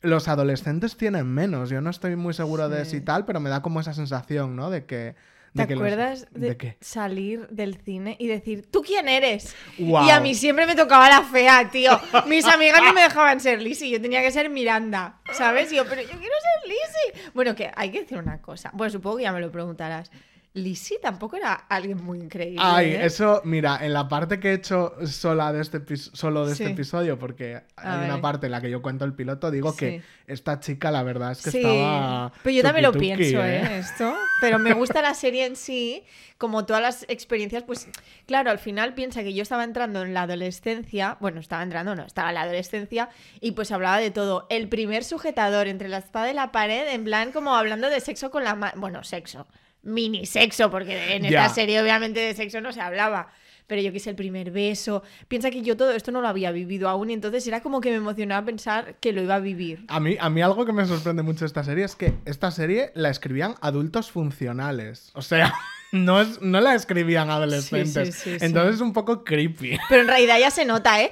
los 0.00 0.26
adolescentes 0.26 0.96
tienen 0.96 1.26
menos. 1.28 1.70
Yo 1.70 1.80
no 1.80 1.90
estoy 1.90 2.16
muy 2.16 2.34
seguro 2.34 2.68
de 2.68 2.84
si 2.86 3.00
tal, 3.00 3.24
pero 3.24 3.38
me 3.38 3.50
da 3.50 3.62
como 3.62 3.78
esa 3.80 3.94
sensación, 3.94 4.56
¿no? 4.56 4.68
De 4.70 4.84
que. 4.84 5.14
¿Te 5.54 5.62
de 5.62 5.68
que 5.68 5.74
los- 5.74 5.82
acuerdas 5.82 6.26
de, 6.32 6.48
de 6.48 6.56
qué? 6.56 6.76
salir 6.80 7.46
del 7.48 7.76
cine 7.76 8.16
y 8.18 8.26
decir, 8.26 8.66
¿tú 8.70 8.82
quién 8.82 9.08
eres? 9.08 9.54
Y 9.76 9.94
a 9.94 10.18
mí 10.20 10.34
siempre 10.34 10.66
me 10.66 10.74
tocaba 10.74 11.08
la 11.10 11.22
fea, 11.22 11.68
tío. 11.70 12.00
Mis 12.26 12.46
amigas 12.46 12.80
no 12.82 12.92
me 12.94 13.02
dejaban 13.02 13.38
ser 13.40 13.60
Lizzie, 13.60 13.90
yo 13.90 14.00
tenía 14.00 14.22
que 14.22 14.30
ser 14.30 14.48
Miranda, 14.48 15.20
¿sabes? 15.32 15.70
Y 15.72 15.76
yo, 15.76 15.84
pero 15.86 16.00
yo 16.00 16.08
quiero 16.08 16.20
ser 16.22 16.68
Lizzie. 16.70 17.30
Bueno, 17.34 17.54
que 17.54 17.70
hay 17.76 17.90
que 17.90 18.00
decir 18.00 18.16
una 18.18 18.40
cosa. 18.40 18.70
Bueno, 18.72 18.90
supongo 18.90 19.18
que 19.18 19.24
ya 19.24 19.32
me 19.32 19.40
lo 19.40 19.52
preguntarás. 19.52 20.10
Lizzie 20.54 20.98
tampoco 21.00 21.36
era 21.36 21.54
alguien 21.54 22.02
muy 22.04 22.18
increíble. 22.18 22.60
Ay, 22.62 22.90
¿eh? 22.90 23.06
eso, 23.06 23.40
mira, 23.44 23.78
en 23.80 23.94
la 23.94 24.06
parte 24.08 24.38
que 24.38 24.50
he 24.50 24.54
hecho 24.54 24.94
sola 25.06 25.50
de 25.52 25.62
este 25.62 25.80
solo 25.96 26.44
de 26.46 26.52
este 26.52 26.66
episodio, 26.66 27.18
porque 27.18 27.62
A 27.76 28.00
hay 28.00 28.04
una 28.04 28.20
parte 28.20 28.46
en 28.46 28.52
la 28.52 28.60
que 28.60 28.70
yo 28.70 28.82
cuento 28.82 29.06
el 29.06 29.14
piloto, 29.14 29.50
digo 29.50 29.74
que 29.74 30.02
esta 30.26 30.60
chica, 30.60 30.90
la 30.90 31.02
verdad 31.02 31.32
es 31.32 31.42
que 31.42 31.50
Sí, 31.50 31.58
estaba. 31.58 32.32
pero 32.42 32.54
yo 32.54 32.62
también 32.62 32.82
lo 32.82 32.92
pienso, 32.92 33.42
¿eh? 33.42 33.78
Esto. 33.78 34.14
Pero 34.42 34.58
me 34.58 34.74
gusta 34.74 35.00
la 35.00 35.14
serie 35.14 35.46
en 35.46 35.56
sí, 35.56 36.04
como 36.36 36.66
todas 36.66 36.82
las 36.82 37.06
experiencias, 37.08 37.62
pues 37.62 37.88
claro, 38.26 38.50
al 38.50 38.58
final 38.58 38.92
piensa 38.92 39.22
que 39.22 39.32
yo 39.32 39.42
estaba 39.42 39.64
entrando 39.64 40.02
en 40.02 40.12
la 40.12 40.22
adolescencia, 40.22 41.16
bueno, 41.20 41.40
estaba 41.40 41.62
entrando, 41.62 41.94
no, 41.94 42.04
estaba 42.04 42.28
en 42.28 42.34
la 42.34 42.42
adolescencia, 42.42 43.08
y 43.40 43.52
pues 43.52 43.72
hablaba 43.72 43.98
de 43.98 44.10
todo. 44.10 44.46
El 44.50 44.68
primer 44.68 45.04
sujetador 45.04 45.66
entre 45.66 45.88
la 45.88 45.98
espada 45.98 46.30
y 46.30 46.34
la 46.34 46.52
pared, 46.52 46.88
en 46.92 47.04
plan 47.04 47.32
como 47.32 47.54
hablando 47.54 47.88
de 47.88 48.00
sexo 48.00 48.30
con 48.30 48.44
la 48.44 48.54
mano, 48.54 48.74
bueno, 48.80 49.02
sexo, 49.04 49.46
mini 49.82 50.26
sexo, 50.26 50.70
porque 50.70 51.14
en 51.16 51.22
Ya. 51.24 51.42
esta 51.44 51.54
serie 51.54 51.80
obviamente 51.82 52.20
de 52.20 52.34
sexo 52.34 52.60
no 52.60 52.72
se 52.72 52.80
hablaba. 52.80 53.32
Pero 53.68 53.80
yo 53.80 53.92
quise 53.92 54.10
el 54.10 54.16
primer 54.16 54.50
beso. 54.50 55.02
Piensa 55.28 55.50
que 55.50 55.62
yo 55.62 55.76
todo 55.76 55.92
esto 55.92 56.10
no 56.10 56.20
lo 56.20 56.28
había 56.28 56.50
vivido 56.50 56.88
aún 56.88 57.10
y 57.10 57.12
entonces 57.14 57.46
era 57.46 57.62
como 57.62 57.80
que 57.80 57.90
me 57.90 57.96
emocionaba 57.96 58.44
pensar 58.44 58.96
que 59.00 59.12
lo 59.12 59.22
iba 59.22 59.36
a 59.36 59.38
vivir. 59.38 59.84
A 59.88 59.98
mí, 60.00 60.16
a 60.20 60.28
mí 60.28 60.42
algo 60.42 60.66
que 60.66 60.72
me 60.72 60.84
sorprende 60.84 61.22
mucho 61.22 61.40
de 61.40 61.46
esta 61.46 61.62
serie 61.64 61.84
es 61.84 61.94
que 61.96 62.12
esta 62.26 62.50
serie 62.50 62.90
la 62.94 63.08
escribían 63.08 63.54
adultos 63.60 64.10
funcionales. 64.10 65.10
O 65.14 65.22
sea, 65.22 65.54
no, 65.92 66.20
es, 66.20 66.42
no 66.42 66.60
la 66.60 66.74
escribían 66.74 67.30
adolescentes. 67.30 68.14
sí, 68.16 68.36
sí. 68.38 68.44
Entonces 68.44 68.74
es 68.74 68.80
un 68.80 68.92
poco 68.92 69.24
creepy. 69.24 69.78
Pero 69.88 70.02
en 70.02 70.08
realidad 70.08 70.38
ya 70.38 70.50
se 70.50 70.64
nota, 70.64 71.00
¿eh? 71.00 71.10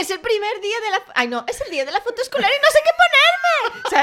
Es 0.00 0.08
el 0.10 0.20
primer 0.20 0.60
día 0.62 0.76
de 0.84 0.90
la... 0.92 1.02
Ay, 1.14 1.28
no, 1.28 1.44
es 1.48 1.60
el 1.60 1.70
día 1.70 1.84
de 1.84 1.92
la 1.92 2.00
foto 2.00 2.22
escolar 2.22 2.48
y 2.48 2.62
no 2.62 2.70
sé 2.70 2.78
qué 2.84 2.90
ponerme. 2.96 3.37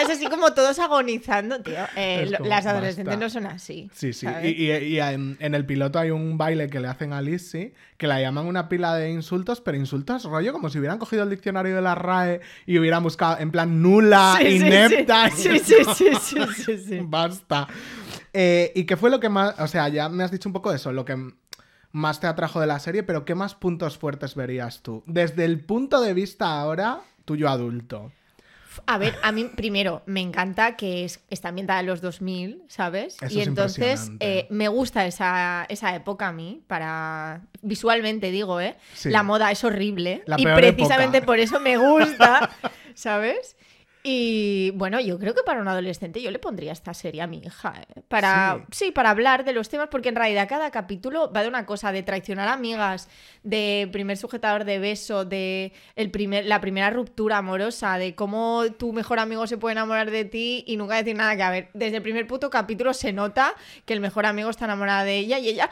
¿Sabes? 0.02 0.18
Así 0.18 0.28
como 0.30 0.54
todos 0.54 0.78
agonizando, 0.80 1.62
tío. 1.62 1.76
Eh, 1.96 2.28
lo- 2.40 2.46
las 2.46 2.66
adolescentes 2.66 3.06
basta. 3.18 3.24
no 3.26 3.30
son 3.30 3.46
así. 3.48 3.90
Sí, 3.94 4.14
sí. 4.14 4.26
¿sabes? 4.26 4.46
Y, 4.46 4.72
y- 4.72 4.72
y 4.72 5.00
en, 5.00 5.38
en 5.40 5.56
el 5.56 5.66
piloto 5.66 6.00
hay 6.00 6.12
un 6.12 6.38
baile 6.38 6.70
que 6.70 6.80
le 6.80 6.88
hacen 6.88 7.14
a 7.14 7.22
Lizzie 7.22 7.74
que 7.98 8.08
la 8.08 8.20
llaman 8.20 8.46
una 8.46 8.68
pila 8.68 8.94
de 8.96 9.10
insultos, 9.12 9.62
pero 9.62 9.78
insultos 9.78 10.24
rollo 10.26 10.52
como 10.52 10.70
si 10.70 10.80
hubieran 10.80 10.98
cogido 10.98 11.24
el 11.24 11.30
diccionario 11.30 11.76
de 11.76 11.82
la 11.82 11.96
RAE 11.96 12.42
y 12.66 12.78
hubieran 12.78 13.04
buscado 13.04 13.38
en 13.40 13.52
plan 13.52 13.82
nula, 13.82 14.36
Sí, 14.40 14.48
inepta. 14.58 15.30
Sí, 15.32 15.60
sí, 15.60 15.76
sí, 15.96 16.10
sí, 16.22 16.38
sí, 16.56 16.78
sí. 16.78 17.00
Basta. 17.02 17.68
Eh, 18.34 18.74
¿Y 18.76 18.84
qué 18.86 18.98
fue 18.98 19.10
lo 19.10 19.20
que 19.20 19.30
más, 19.30 19.58
o 19.60 19.68
sea, 19.68 19.88
ya 19.88 20.10
me 20.10 20.24
has 20.24 20.32
dicho 20.32 20.50
un 20.50 20.54
poco 20.54 20.74
eso, 20.74 20.92
lo 20.92 21.06
que 21.06 21.16
más 21.92 22.20
te 22.20 22.28
atrajo 22.28 22.60
de 22.60 22.68
la 22.68 22.80
serie, 22.80 23.04
pero 23.04 23.24
qué 23.24 23.34
más 23.36 23.56
puntos 23.56 23.98
fuertes 23.98 24.36
verías 24.36 24.82
tú? 24.84 25.04
Desde 25.06 25.46
el 25.46 25.62
punto 25.64 26.02
de 26.02 26.14
vista 26.14 26.60
ahora, 26.60 27.00
tuyo 27.24 27.48
adulto. 27.48 28.12
A 28.86 28.98
ver, 28.98 29.16
a 29.24 29.32
mí 29.32 29.46
primero 29.56 30.02
me 30.06 30.22
encanta 30.22 30.76
que 30.76 31.06
es, 31.06 31.22
está 31.30 31.50
ambientada 31.50 31.80
en 31.80 31.86
los 31.86 32.02
2000, 32.02 32.64
¿sabes? 32.68 33.18
Eso 33.22 33.34
y 33.38 33.42
es 33.42 33.48
entonces 33.48 34.12
eh, 34.20 34.48
me 34.50 34.68
gusta 34.68 35.06
esa, 35.06 35.66
esa 35.70 35.96
época 35.96 36.28
a 36.28 36.32
mí, 36.32 36.64
para 36.68 37.42
visualmente 37.62 38.32
digo, 38.32 38.60
¿eh? 38.60 38.76
Sí. 38.94 39.10
La 39.10 39.24
moda 39.24 39.52
es 39.52 39.64
horrible 39.64 40.24
La 40.26 40.36
y 40.40 40.44
precisamente 40.44 41.18
época. 41.18 41.26
por 41.26 41.40
eso 41.40 41.60
me 41.60 41.78
gusta, 41.78 42.50
¿sabes? 42.96 43.56
Y 44.08 44.70
bueno, 44.76 45.00
yo 45.00 45.18
creo 45.18 45.34
que 45.34 45.42
para 45.42 45.60
un 45.60 45.68
adolescente 45.68 46.22
yo 46.22 46.30
le 46.30 46.38
pondría 46.38 46.72
esta 46.72 46.94
serie 46.94 47.24
a 47.24 47.28
mi 47.28 47.40
hija, 47.40 47.74
¿eh? 47.82 48.02
Para, 48.08 48.64
sí. 48.70 48.92
para 48.92 49.10
hablar 49.10 49.44
de 49.46 49.52
los 49.52 49.68
temas, 49.68 49.88
porque 49.90 50.10
en 50.10 50.16
realidad 50.16 50.48
cada 50.48 50.70
capítulo 50.70 51.34
va 51.34 51.42
de 51.42 51.48
una 51.48 51.66
cosa, 51.66 51.92
de 51.92 52.04
traicionar 52.04 52.48
amigas, 52.48 53.10
de 53.42 53.90
primer 53.92 54.18
sujetador 54.18 54.64
de 54.64 54.78
beso, 54.78 55.26
de 55.26 55.74
el 55.96 56.12
primer, 56.12 56.46
la 56.46 56.62
primera 56.62 56.92
ruptura 56.92 57.40
amorosa, 57.40 57.98
de 57.98 58.14
cómo 58.14 58.66
tu 58.78 58.94
mejor 58.94 59.18
amigo 59.18 59.48
se 59.48 59.58
puede 59.58 59.72
enamorar 59.72 60.12
de 60.12 60.24
ti 60.24 60.64
y 60.68 60.78
nunca 60.78 60.98
decir 60.98 61.16
nada 61.16 61.36
que 61.36 61.42
a 61.42 61.50
ver, 61.50 61.70
desde 61.74 61.98
el 61.98 62.04
primer 62.04 62.28
puto 62.28 62.52
capítulo 62.52 62.94
se 62.94 63.12
nota 63.12 63.56
que 63.86 63.94
el 63.94 64.02
mejor 64.02 64.28
amigo 64.28 64.52
está 64.52 64.66
enamorada 64.66 65.04
de 65.04 65.18
ella 65.18 65.40
y 65.40 65.50
ella 65.50 65.68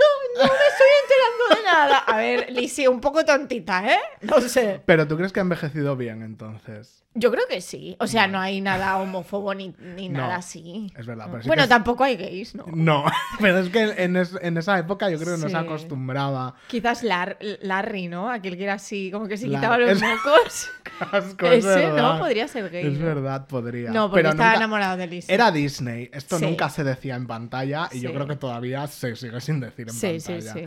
no, 0.00 0.44
no 0.44 0.48
me 0.48 0.66
estoy 0.66 0.88
enterando 1.02 1.56
de 1.56 1.62
nada. 1.64 1.98
A 1.98 2.16
ver, 2.16 2.50
Lizzie, 2.50 2.88
un 2.88 3.00
poco 3.00 3.24
tontita, 3.24 3.84
¿eh? 3.86 3.98
No 4.22 4.40
sé. 4.40 4.80
Pero 4.86 5.06
tú 5.06 5.16
crees 5.16 5.32
que 5.32 5.40
ha 5.40 5.42
envejecido 5.42 5.96
bien 5.96 6.22
entonces. 6.22 7.04
Yo 7.14 7.32
creo 7.32 7.42
que 7.48 7.60
sí. 7.60 7.96
O 7.98 8.06
sea, 8.06 8.28
no 8.28 8.38
hay 8.38 8.60
nada 8.60 8.96
homófobo 8.98 9.52
ni, 9.52 9.74
ni 9.96 10.08
No, 10.08 10.20
nada 10.20 10.36
así. 10.36 10.92
es 10.96 11.06
verdad, 11.06 11.26
pero 11.28 11.42
sí 11.42 11.48
bueno, 11.48 11.62
que 11.62 11.64
es- 11.64 11.68
tampoco 11.68 12.04
hay 12.04 12.16
gays, 12.16 12.54
¿no? 12.54 12.64
No, 12.72 13.04
pero 13.40 13.58
es 13.58 13.68
que 13.68 13.82
en, 14.04 14.16
es- 14.16 14.38
en 14.40 14.56
esa 14.56 14.78
época 14.78 15.10
yo 15.10 15.18
creo 15.18 15.34
que 15.34 15.40
no 15.40 15.48
Sí. 15.48 15.52
se 15.52 15.58
acostumbraba. 15.58 16.54
Quizás 16.68 17.02
Lar- 17.02 17.36
Larry, 17.62 18.06
¿no? 18.06 18.30
Aquel 18.30 18.56
que 18.56 18.62
era 18.62 18.74
así, 18.74 19.10
como 19.10 19.26
que 19.26 19.36
se 19.36 19.46
quitaba 19.48 19.76
los 19.78 20.00
mocos. 20.00 20.70
Asco, 21.12 21.46
es 21.46 21.64
Ese. 21.64 21.88
¿no? 21.88 22.18
Podría 22.20 22.46
ser 22.46 22.70
gay. 22.70 22.86
Es 22.86 22.98
¿no? 23.00 23.06
verdad, 23.06 23.46
podría. 23.48 23.90
No, 23.90 24.08
porque 24.08 24.18
pero 24.20 24.30
estaba 24.30 24.50
nunca- 24.50 24.56
enamorado 24.58 24.96
de 24.98 25.06
Lizzie. 25.08 25.34
Era 25.34 25.50
Disney. 25.50 26.10
Esto 26.12 26.38
Sí. 26.38 26.44
nunca 26.44 26.68
se 26.70 26.84
decía 26.84 27.16
en 27.16 27.26
pantalla 27.26 27.88
y 27.90 28.00
yo 28.02 28.10
Sí. 28.10 28.14
creo 28.14 28.28
que 28.28 28.36
todavía 28.36 28.86
se 28.86 29.16
sigue 29.16 29.40
sin 29.40 29.58
decir 29.58 29.88
en 29.88 29.94
Sí, 29.94 30.20
sí, 30.20 30.32
pantalla. 30.34 30.52
sí. 30.52 30.64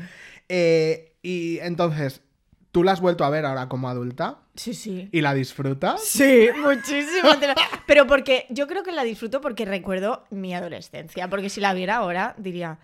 Eh, 0.50 1.16
y 1.22 1.60
entonces, 1.60 2.22
¿tú 2.74 2.84
la 2.84 2.92
has 2.92 3.00
vuelto 3.00 3.24
a 3.24 3.30
ver 3.30 3.46
ahora 3.46 3.70
como 3.70 3.88
adulta? 3.88 4.40
Sí, 4.56 4.74
sí. 4.74 5.08
¿Y 5.12 5.22
la 5.22 5.34
disfrutas? 5.34 6.04
Sí, 6.04 6.50
muchísimo. 6.62 7.30
Pero 7.86 8.08
porque 8.08 8.48
yo 8.50 8.68
creo 8.68 8.84
que 8.84 8.92
la 8.92 9.04
disfruto 9.04 9.40
porque 9.40 9.64
recuerdo 9.64 10.26
mi 10.32 10.54
adolescencia. 10.54 11.30
Porque 11.30 11.50
si 11.50 11.62
la 11.62 11.74
viera 11.74 11.98
ahora, 11.98 12.34
diría, 12.38 12.80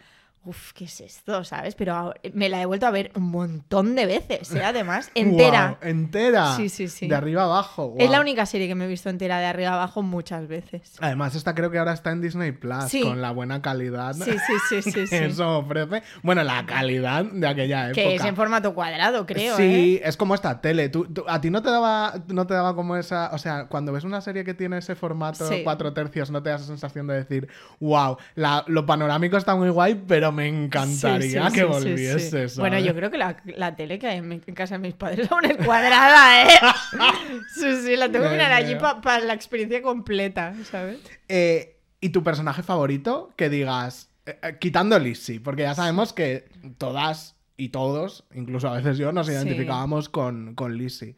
Uf, 0.46 0.72
¿qué 0.72 0.86
es 0.86 1.02
esto? 1.02 1.44
¿Sabes? 1.44 1.76
Pero 1.76 2.14
me 2.34 2.48
la 2.48 2.62
he 2.62 2.66
vuelto 2.66 2.88
a 2.88 2.92
ver 2.92 3.12
un 3.16 3.24
montón 3.30 3.94
de 3.96 4.06
veces, 4.06 4.54
¿eh? 4.56 4.64
Además, 4.64 5.12
entera. 5.16 5.78
Entera. 5.82 6.56
Sí, 6.56 6.70
sí, 6.70 6.88
sí. 6.88 7.08
De 7.10 7.16
arriba 7.16 7.44
abajo. 7.44 7.94
Es 8.00 8.10
la 8.10 8.22
única 8.22 8.46
serie 8.46 8.68
que 8.70 8.74
me 8.74 8.86
he 8.86 8.88
visto 8.88 9.10
entera 9.10 9.40
de 9.40 9.46
arriba 9.46 9.74
abajo 9.74 10.02
muchas 10.02 10.48
veces. 10.48 10.96
Además, 11.02 11.36
esta 11.36 11.54
creo 11.54 11.70
que 11.70 11.78
ahora 11.78 11.92
está 11.92 12.12
en 12.12 12.22
Disney 12.22 12.54
Plus, 12.54 12.86
Sí. 12.86 13.02
con 13.04 13.22
la 13.22 13.32
buena 13.32 13.62
calidad 13.62 14.14
Sí, 14.14 14.32
sí, 14.32 14.82
sí, 14.82 14.82
sí, 14.92 15.08
sí. 15.08 15.16
eso 15.16 15.60
ofrece. 15.60 16.04
Bueno, 16.24 16.42
la 16.44 16.66
calidad 16.66 17.26
de 17.26 17.46
aquella 17.48 17.88
época. 17.90 18.02
Que 18.02 18.16
es 18.16 18.24
en 18.24 18.36
formato 18.38 18.74
cuadrado, 18.74 19.26
creo, 19.26 19.58
sí, 19.58 20.00
¿eh? 20.02 20.02
es 20.08 20.16
como 20.16 20.36
esta 20.36 20.62
tele. 20.62 20.88
Tú- 20.88 21.06
tú- 21.06 21.26
a 21.28 21.42
ti 21.42 21.50
no 21.50 21.62
te 21.62 21.70
daba, 21.70 22.14
no 22.30 22.48
te 22.48 22.54
daba 22.54 22.76
como 22.76 22.96
esa, 22.96 23.30
o 23.34 23.38
sea, 23.38 23.66
cuando 23.68 23.92
ves 23.92 24.06
una 24.06 24.22
serie 24.22 24.46
que 24.46 24.54
tiene 24.54 24.78
ese 24.78 24.96
formato 24.96 25.48
Sí. 25.50 25.62
cuatro 25.66 25.92
tercios, 25.94 26.32
no 26.32 26.42
te 26.42 26.50
da 26.50 26.56
esa 26.56 26.66
sensación 26.66 27.08
de 27.08 27.16
decir, 27.16 27.50
wow, 27.82 28.18
la- 28.36 28.64
lo 28.68 28.86
panorámico 28.86 29.36
está 29.36 29.54
muy 29.56 29.70
guay, 29.70 29.96
pero 30.08 30.29
me 30.32 30.48
encantaría 30.48 31.44
Sí, 31.46 31.50
sí, 31.50 31.54
que 31.56 31.64
volviese. 31.64 32.50
sí. 32.50 32.60
Bueno, 32.60 32.76
¿sabes? 32.78 32.86
yo 32.88 32.96
creo 32.96 33.12
que 33.12 33.18
la, 33.18 33.38
la 33.46 33.76
tele 33.76 34.00
que 34.00 34.08
hay 34.08 34.18
en, 34.18 34.40
casa 34.54 34.76
de 34.76 34.80
mis 34.80 34.94
padres 34.96 35.32
aún 35.32 35.46
es 35.46 35.58
cuadrada, 35.66 36.44
¿eh? 36.44 36.60
sí, 37.54 37.82
sí, 37.84 37.96
la 37.96 38.12
tengo 38.12 38.26
que 38.26 38.32
mirar 38.32 38.52
allí 38.52 38.76
para 38.76 39.20
la 39.20 39.34
experiencia 39.34 39.82
completa, 39.82 40.54
¿sabes? 40.70 41.00
Eh, 41.28 41.78
¿Y 42.02 42.10
tu 42.10 42.24
personaje 42.24 42.64
favorito? 42.64 43.32
Que 43.36 43.50
digas, 43.50 44.10
eh, 44.26 44.40
eh, 44.42 44.58
quitando 44.60 44.98
Lizzie, 45.00 45.40
porque 45.40 45.64
ya 45.64 45.76
sabemos 45.76 46.14
que 46.14 46.46
todas 46.78 47.36
y 47.58 47.70
todos, 47.70 48.26
incluso 48.34 48.70
a 48.70 48.74
veces 48.78 48.98
yo, 48.98 49.12
nos 49.12 49.28
identificábamos 49.30 50.08
con, 50.10 50.56
con 50.56 50.78
Lizzie. 50.78 51.16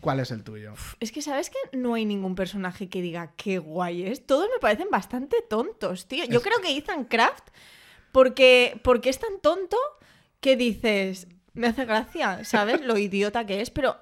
¿Cuál 0.00 0.18
es 0.18 0.32
el 0.32 0.42
tuyo? 0.42 0.74
Es 0.98 1.12
que, 1.12 1.22
¿sabes 1.22 1.48
que 1.48 1.76
no 1.78 1.94
hay 1.94 2.04
ningún 2.04 2.34
personaje 2.34 2.88
que 2.88 3.00
diga 3.00 3.34
qué 3.36 3.58
guay 3.58 4.02
es? 4.02 4.26
Todos 4.26 4.48
me 4.52 4.58
parecen 4.60 4.88
bastante 4.90 5.36
tontos, 5.48 6.08
tío. 6.08 6.24
Yo 6.24 6.38
Es- 6.38 6.44
creo 6.44 6.58
que 6.60 6.76
Ethan 6.76 7.04
Kraft, 7.04 7.50
porque, 8.12 8.78
porque 8.84 9.10
es 9.10 9.18
tan 9.18 9.40
tonto 9.40 9.76
que 10.40 10.56
dices, 10.56 11.26
me 11.54 11.66
hace 11.68 11.84
gracia, 11.84 12.44
¿sabes? 12.44 12.80
Lo 12.82 12.96
idiota 12.98 13.44
que 13.46 13.60
es, 13.60 13.70
pero 13.70 13.96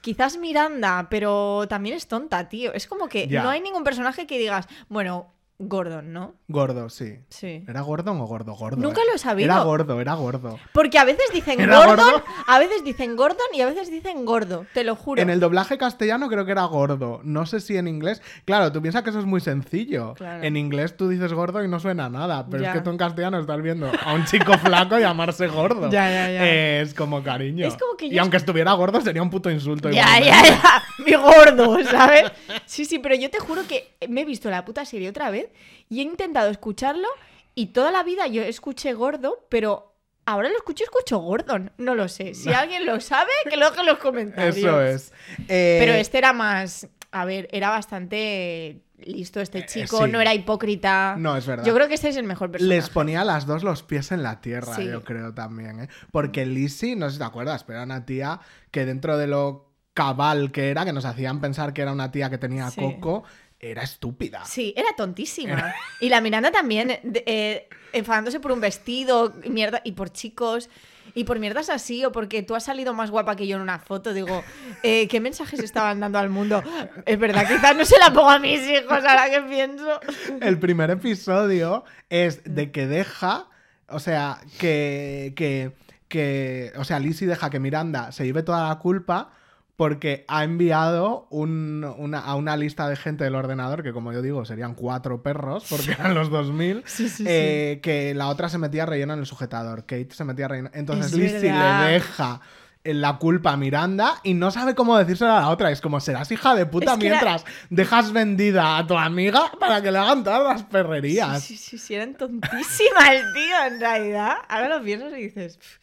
quizás 0.00 0.36
Miranda, 0.38 1.08
pero 1.10 1.66
también 1.68 1.96
es 1.96 2.06
tonta, 2.06 2.48
tío. 2.48 2.72
Es 2.72 2.86
como 2.86 3.08
que 3.08 3.28
Ya. 3.28 3.42
no 3.42 3.50
hay 3.50 3.60
ningún 3.60 3.84
personaje 3.84 4.26
que 4.26 4.38
digas, 4.38 4.66
bueno, 4.88 5.32
Gordon, 5.62 6.10
¿no? 6.14 6.36
Gordo, 6.48 6.88
sí. 6.88 7.18
Sí. 7.28 7.64
¿Era 7.68 7.82
Gordon 7.82 8.18
o 8.18 8.24
gordo? 8.26 8.54
Gordo. 8.54 8.78
Nunca 8.80 9.02
eh. 9.02 9.04
lo 9.10 9.14
he 9.14 9.18
sabido. 9.18 9.44
Era 9.52 9.62
gordo, 9.62 10.00
era 10.00 10.14
gordo. 10.14 10.58
Porque 10.72 10.98
a 10.98 11.04
veces 11.04 11.26
dicen 11.34 11.60
¿Era 11.60 11.76
Gordon, 11.76 12.12
gordo? 12.12 12.24
a 12.46 12.58
veces 12.58 12.82
dicen 12.82 13.14
Gordon 13.14 13.46
y 13.52 13.60
a 13.60 13.66
veces 13.66 13.90
dicen 13.90 14.24
gordo, 14.24 14.64
te 14.72 14.84
lo 14.84 14.96
juro. 14.96 15.20
En 15.20 15.28
el 15.28 15.38
doblaje 15.38 15.76
castellano 15.76 16.28
creo 16.28 16.46
que 16.46 16.52
era 16.52 16.64
gordo. 16.64 17.20
No 17.24 17.44
sé 17.44 17.60
si 17.60 17.76
en 17.76 17.88
inglés. 17.88 18.22
Claro, 18.46 18.72
tú 18.72 18.80
piensas 18.80 19.02
que 19.02 19.10
eso 19.10 19.18
es 19.18 19.26
muy 19.26 19.42
sencillo. 19.42 20.14
Claro. 20.14 20.42
En 20.42 20.56
inglés 20.56 20.96
tú 20.96 21.10
dices 21.10 21.30
gordo 21.34 21.62
y 21.62 21.68
no 21.68 21.78
suena 21.78 22.06
a 22.06 22.10
nada. 22.10 22.46
Pero 22.50 22.62
Ya. 22.62 22.70
es 22.70 22.76
que 22.78 22.80
tú 22.82 22.88
en 22.88 22.96
castellano 22.96 23.38
estás 23.38 23.60
viendo 23.60 23.92
a 24.02 24.14
un 24.14 24.24
chico 24.24 24.56
flaco 24.56 24.98
llamarse 24.98 25.46
gordo. 25.46 25.90
Ya, 25.90 26.10
ya, 26.10 26.30
ya. 26.30 26.80
Es 26.80 26.94
como 26.94 27.22
cariño. 27.22 27.66
Es 27.66 27.76
como 27.76 27.98
que 27.98 28.06
y 28.06 28.16
aunque 28.16 28.38
estuviera 28.38 28.72
gordo 28.72 29.02
sería 29.02 29.22
un 29.22 29.28
puto 29.28 29.50
insulto. 29.50 29.90
Ya, 29.90 30.18
igualmente. 30.20 30.48
ya, 30.48 30.62
ya. 30.62 30.82
Mi 31.04 31.12
gordo, 31.14 31.84
¿sabes? 31.84 32.32
Sí, 32.64 32.86
sí, 32.86 32.98
pero 32.98 33.14
yo 33.14 33.30
te 33.30 33.38
juro 33.40 33.62
que 33.68 33.90
me 34.08 34.22
he 34.22 34.24
visto 34.24 34.48
la 34.48 34.64
puta 34.64 34.86
serie 34.86 35.08
otra 35.10 35.30
vez 35.30 35.49
y 35.88 36.00
he 36.00 36.02
intentado 36.02 36.50
escucharlo 36.50 37.08
y 37.54 37.66
toda 37.68 37.90
la 37.90 38.02
vida 38.02 38.26
yo 38.26 38.42
escuché 38.42 38.92
gordo, 38.94 39.46
pero 39.48 39.94
ahora 40.26 40.48
lo 40.48 40.56
escucho 40.56 40.84
escucho 40.84 41.18
Gordon. 41.18 41.72
No 41.78 41.94
lo 41.94 42.08
sé. 42.08 42.34
Si 42.34 42.52
alguien 42.52 42.86
lo 42.86 43.00
sabe, 43.00 43.30
que 43.48 43.56
lo 43.56 43.68
deje 43.70 43.80
en 43.80 43.86
los 43.86 43.98
comentarios. 43.98 44.56
Eso 44.56 44.80
es. 44.82 45.12
Eh, 45.48 45.78
Pero 45.80 45.92
este 45.94 46.18
era 46.18 46.32
más. 46.32 46.86
A 47.12 47.24
ver, 47.24 47.48
era 47.50 47.70
bastante 47.70 48.82
listo 48.98 49.40
este 49.40 49.64
chico, 49.66 50.04
sí. 50.04 50.12
no 50.12 50.20
era 50.20 50.34
hipócrita. 50.34 51.16
No, 51.18 51.36
es 51.36 51.46
verdad. 51.46 51.64
Yo 51.64 51.74
creo 51.74 51.88
que 51.88 51.94
este 51.94 52.08
es 52.10 52.16
el 52.16 52.24
mejor 52.24 52.50
personaje. 52.50 52.76
Les 52.76 52.90
ponía 52.90 53.22
a 53.22 53.24
las 53.24 53.46
dos 53.46 53.64
los 53.64 53.82
pies 53.82 54.12
en 54.12 54.22
la 54.22 54.40
tierra, 54.40 54.74
Sí. 54.76 54.84
yo 54.86 55.02
creo 55.02 55.32
también, 55.34 55.80
¿eh? 55.80 55.88
Porque 56.12 56.44
Lizzie, 56.46 56.96
no 56.96 57.06
sé 57.08 57.14
si 57.14 57.18
te 57.18 57.24
acuerdas, 57.24 57.64
pero 57.64 57.78
era 57.78 57.84
una 57.84 58.04
tía 58.04 58.40
que 58.70 58.84
dentro 58.84 59.16
de 59.18 59.26
lo 59.26 59.70
cabal 59.94 60.52
que 60.52 60.70
era, 60.70 60.84
que 60.84 60.92
nos 60.92 61.04
hacían 61.06 61.40
pensar 61.40 61.72
que 61.72 61.82
era 61.82 61.92
una 61.92 62.12
tía 62.12 62.30
que 62.30 62.38
tenía 62.38 62.70
Sí. 62.70 62.80
coco, 62.80 63.24
era 63.60 63.82
estúpida. 63.82 64.44
Sí, 64.46 64.72
era 64.76 64.88
tontísima. 64.96 65.74
Y 66.00 66.08
la 66.08 66.20
Miranda 66.20 66.50
también, 66.50 66.98
eh, 67.26 67.68
enfadándose 67.92 68.40
por 68.40 68.52
un 68.52 68.60
vestido 68.60 69.34
y 69.44 69.50
mierda, 69.50 69.82
y 69.84 69.92
por 69.92 70.10
chicos, 70.10 70.70
y 71.14 71.24
por 71.24 71.38
mierdas 71.38 71.68
así, 71.68 72.04
o 72.04 72.12
porque 72.12 72.42
tú 72.42 72.54
has 72.54 72.64
salido 72.64 72.94
más 72.94 73.10
guapa 73.10 73.36
que 73.36 73.46
yo 73.46 73.56
en 73.56 73.62
una 73.62 73.78
foto. 73.78 74.14
Digo, 74.14 74.42
eh, 74.82 75.08
¿qué 75.08 75.20
mensajes 75.20 75.60
estaban 75.60 76.00
dando 76.00 76.18
al 76.18 76.30
mundo? 76.30 76.62
Es 77.04 77.18
verdad, 77.18 77.46
quizás 77.46 77.76
no 77.76 77.84
se 77.84 77.98
la 77.98 78.12
pongo 78.12 78.30
a 78.30 78.38
mis 78.38 78.60
hijos 78.66 79.04
ahora 79.04 79.28
que 79.28 79.42
pienso. 79.42 80.00
El 80.40 80.58
primer 80.58 80.90
episodio 80.90 81.84
es 82.08 82.42
de 82.44 82.70
que 82.70 82.86
deja, 82.86 83.48
o 83.88 83.98
sea, 83.98 84.40
que, 84.58 85.34
que, 85.36 85.72
que, 86.08 86.72
o 86.76 86.84
sea, 86.84 86.98
Lizzie 86.98 87.26
deja 87.26 87.50
que 87.50 87.60
Miranda 87.60 88.12
se 88.12 88.24
lleve 88.24 88.42
toda 88.42 88.68
la 88.68 88.78
culpa 88.78 89.32
porque 89.80 90.26
ha 90.28 90.44
enviado 90.44 91.26
un- 91.30 91.90
una, 91.96 92.18
a 92.18 92.34
una 92.34 92.54
lista 92.54 92.86
de 92.86 92.96
gente 92.96 93.24
del 93.24 93.34
ordenador, 93.34 93.82
que 93.82 93.94
como 93.94 94.12
yo 94.12 94.20
digo, 94.20 94.44
serían 94.44 94.74
cuatro 94.74 95.22
perros, 95.22 95.64
porque 95.70 95.92
eran 95.92 96.12
los 96.12 96.28
2000, 96.28 96.82
Sí, 96.86 97.08
sí, 97.08 97.24
eh, 97.26 97.80
que 97.82 98.12
la 98.14 98.28
otra 98.28 98.50
se 98.50 98.58
metía 98.58 98.84
relleno 98.84 99.14
en 99.14 99.20
el 99.20 99.26
sujetador, 99.26 99.86
Kate 99.86 100.08
se 100.10 100.24
metía 100.24 100.48
relleno. 100.48 100.68
Entonces 100.74 101.06
Es 101.06 101.18
Lizzie 101.18 101.50
le 101.54 101.92
deja 101.94 102.42
la 102.84 103.16
culpa 103.16 103.52
a 103.52 103.56
Miranda 103.56 104.16
y 104.22 104.34
no 104.34 104.50
sabe 104.50 104.74
cómo 104.74 104.98
decírselo 104.98 105.32
a 105.32 105.40
la 105.40 105.48
otra. 105.48 105.70
Es 105.70 105.80
como, 105.80 105.98
serás 106.00 106.30
hija 106.30 106.54
de 106.54 106.66
puta 106.66 106.92
Es 106.92 106.98
que 106.98 107.06
era- 107.06 107.16
mientras 107.16 107.44
dejas 107.70 108.12
vendida 108.12 108.76
a 108.76 108.86
tu 108.86 108.98
amiga 108.98 109.50
para 109.58 109.80
que 109.80 109.90
le 109.92 109.98
hagan 109.98 110.24
todas 110.24 110.42
las 110.44 110.62
perrerías. 110.64 111.42
Sí, 111.42 111.56
sí, 111.56 111.70
sí, 111.70 111.78
sí, 111.78 111.94
eran 111.94 112.14
tontísimas, 112.16 113.16
tío, 113.34 113.66
en 113.66 113.80
realidad. 113.80 114.34
Ahora 114.48 114.78
lo 114.78 114.84
piensas 114.84 115.12
y 115.12 115.22
dices, 115.22 115.56
"Pff, 115.58 115.78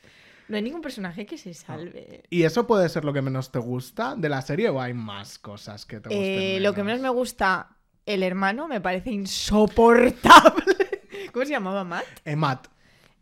no 0.48 0.56
hay 0.58 0.62
ningún 0.63 0.82
personaje 0.82 1.25
que 1.25 1.38
se 1.38 1.54
salve. 1.54 2.24
¿Y 2.30 2.44
eso 2.44 2.66
puede 2.68 2.88
ser 2.89 3.04
lo 3.06 3.13
que 3.13 3.22
menos 3.22 3.51
te 3.51 3.60
gusta 3.60 4.16
de 4.16 4.30
la 4.30 4.42
serie 4.42 4.70
o 4.70 4.82
hay 4.82 4.94
más 4.94 5.38
cosas 5.39 5.86
que 5.86 6.00
te 6.00 6.10
gusten? 6.10 6.24
Eh, 6.24 6.60
lo 6.62 6.74
que 6.74 6.84
menos 6.84 7.01
me 7.01 7.10
gusta, 7.10 7.75
el 8.06 8.24
hermano, 8.24 8.68
me 8.68 8.80
parece 8.82 9.12
insoportable. 9.12 10.75
¿Cómo 11.34 11.46
se 11.46 11.51
llamaba 11.51 11.84
Matt? 11.84 12.06
Eh, 12.25 12.36
Matt 12.36 12.68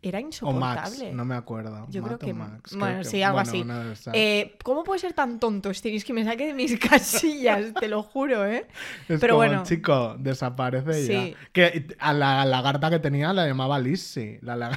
Era 0.02 0.18
o 0.18 0.22
Max, 0.22 0.90
insoportable. 0.92 1.12
no 1.12 1.24
me 1.24 1.34
acuerdo. 1.34 1.86
Yo 1.90 2.00
Matt 2.02 2.08
creo 2.08 2.18
que 2.20 2.32
Max, 2.34 2.60
creo 2.70 2.78
Bueno, 2.80 2.98
que- 2.98 3.04
sí, 3.04 3.22
algo 3.22 3.42
bueno, 3.42 3.90
así. 3.92 4.10
Eh, 4.12 4.56
¿Cómo 4.62 4.84
puede 4.84 5.00
ser 5.00 5.12
tan 5.14 5.40
tonto 5.40 5.70
este? 5.70 5.94
Es 5.94 6.04
que 6.04 6.12
me 6.12 6.24
saque 6.24 6.46
de 6.46 6.54
mis 6.54 6.78
casillas, 6.78 7.74
te 7.74 7.88
lo 7.88 8.02
juro, 8.02 8.46
¿eh? 8.46 8.66
es 9.08 9.18
pero 9.20 9.34
como, 9.34 9.48
bueno. 9.48 9.62
chico, 9.64 10.14
desaparece 10.18 11.06
Sí. 11.06 11.30
ya. 11.32 11.38
Que 11.52 11.88
a 11.98 12.12
la 12.12 12.44
lagarta 12.44 12.88
que 12.90 13.00
tenía 13.00 13.32
la 13.32 13.46
llamaba 13.46 13.78
Lizzie. 13.80 14.38
La, 14.42 14.54
la 14.56 14.70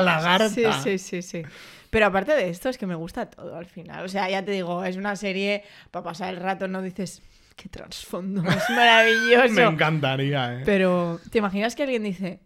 lagarta. 0.00 0.48
Sí, 0.50 0.64
sí, 0.84 0.98
sí, 0.98 1.22
sí. 1.22 1.42
Pero 1.90 2.06
aparte 2.06 2.32
de 2.34 2.48
esto, 2.48 2.68
es 2.68 2.78
que 2.78 2.86
me 2.86 2.94
gusta 2.94 3.28
todo 3.28 3.56
al 3.56 3.66
final. 3.66 4.04
O 4.04 4.08
sea, 4.08 4.30
ya 4.30 4.44
te 4.44 4.52
digo, 4.52 4.84
es 4.84 4.96
una 4.96 5.16
serie 5.16 5.64
para 5.90 6.04
pasar 6.04 6.32
el 6.32 6.40
rato, 6.40 6.68
no 6.68 6.82
dices, 6.82 7.20
qué 7.56 7.68
trasfondo, 7.68 8.42
es 8.48 8.70
maravilloso. 8.70 9.52
Me 9.52 9.64
encantaría, 9.64 10.60
¿eh? 10.60 10.62
Pero, 10.64 11.20
¿te 11.30 11.38
imaginas 11.38 11.74
que 11.74 11.82
alguien 11.82 12.04
dice, 12.04 12.40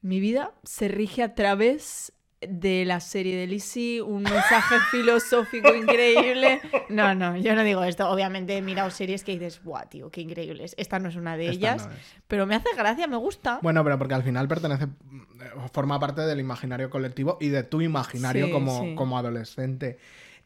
mi 0.00 0.18
vida 0.18 0.52
se 0.64 0.88
rige 0.88 1.22
a 1.22 1.34
través 1.34 2.13
de 2.48 2.84
la 2.84 3.00
serie 3.00 3.36
de 3.36 3.46
Lizzie, 3.46 4.00
un 4.02 4.22
mensaje 4.22 4.76
filosófico 4.90 5.74
increíble? 5.74 6.60
No, 6.88 7.14
no, 7.14 7.36
yo 7.36 7.54
no 7.54 7.62
digo 7.62 7.82
esto. 7.84 8.08
Obviamente 8.08 8.56
he 8.56 8.62
mirado 8.62 8.90
series 8.90 9.24
que 9.24 9.32
dices, 9.32 9.60
guau, 9.62 9.88
tío, 9.88 10.10
qué 10.10 10.20
increíbles. 10.22 10.74
Esta 10.78 10.98
no 10.98 11.08
es 11.08 11.16
una 11.16 11.36
de 11.36 11.44
Esta 11.50 11.54
ellas, 11.56 11.86
no 11.86 11.92
pero 12.28 12.46
me 12.46 12.54
hace 12.54 12.68
gracia, 12.76 13.06
me 13.06 13.16
gusta. 13.16 13.58
Bueno, 13.62 13.82
pero 13.84 13.98
porque 13.98 14.14
al 14.14 14.22
final 14.22 14.48
pertenece, 14.48 14.86
forma 15.72 15.98
parte 16.00 16.22
del 16.22 16.40
imaginario 16.40 16.90
colectivo 16.90 17.38
y 17.40 17.48
de 17.48 17.62
tu 17.62 17.80
imaginario 17.80 18.46
Sí, 18.46 18.52
como, 18.52 18.80
sí. 18.82 18.94
como 18.94 19.18
adolescente. 19.18 19.98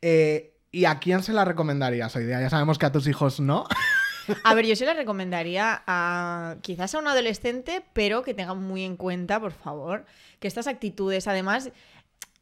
Eh, 0.03 0.55
¿Y 0.71 0.85
a 0.85 0.99
quién 0.99 1.23
se 1.23 1.33
la 1.33 1.45
recomendarías 1.47 2.15
hoy 2.17 2.27
día? 2.27 2.41
Ya 2.41 2.51
sabemos 2.51 2.79
que 2.79 2.87
a 2.87 2.93
tus 2.93 3.07
hijos 3.07 3.41
no. 3.41 3.65
A 4.45 4.55
ver, 4.55 4.67
yo 4.67 4.77
se 4.77 4.85
la 4.87 4.95
recomendaría 4.95 5.83
a 5.87 6.57
quizás 6.63 6.95
a 6.95 6.99
un 6.99 7.07
adolescente, 7.09 7.83
pero 7.93 8.23
que 8.23 8.35
tenga 8.35 8.55
muy 8.55 8.85
en 8.85 8.97
cuenta, 8.97 9.41
por 9.41 9.53
favor, 9.53 10.05
que 10.41 10.49
estas 10.49 10.67
actitudes, 10.67 11.27
además, 11.29 11.71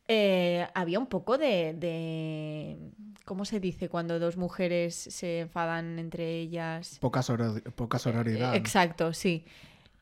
eh, 0.09 0.67
había 0.75 0.99
un 0.99 1.07
poco 1.07 1.39
de, 1.39 1.75
de- 1.75 2.77
¿Cómo 3.25 3.45
se 3.45 3.59
dice 3.59 3.89
cuando 3.89 4.21
dos 4.21 4.37
mujeres 4.37 4.95
se 4.95 5.41
enfadan 5.41 5.99
entre 5.99 6.31
ellas? 6.39 6.99
Poca, 7.01 7.21
soror- 7.23 7.61
poca 7.73 7.99
sororidad. 7.99 8.55
Eh, 8.55 8.59
Exacto, 8.59 9.13
sí. 9.13 9.45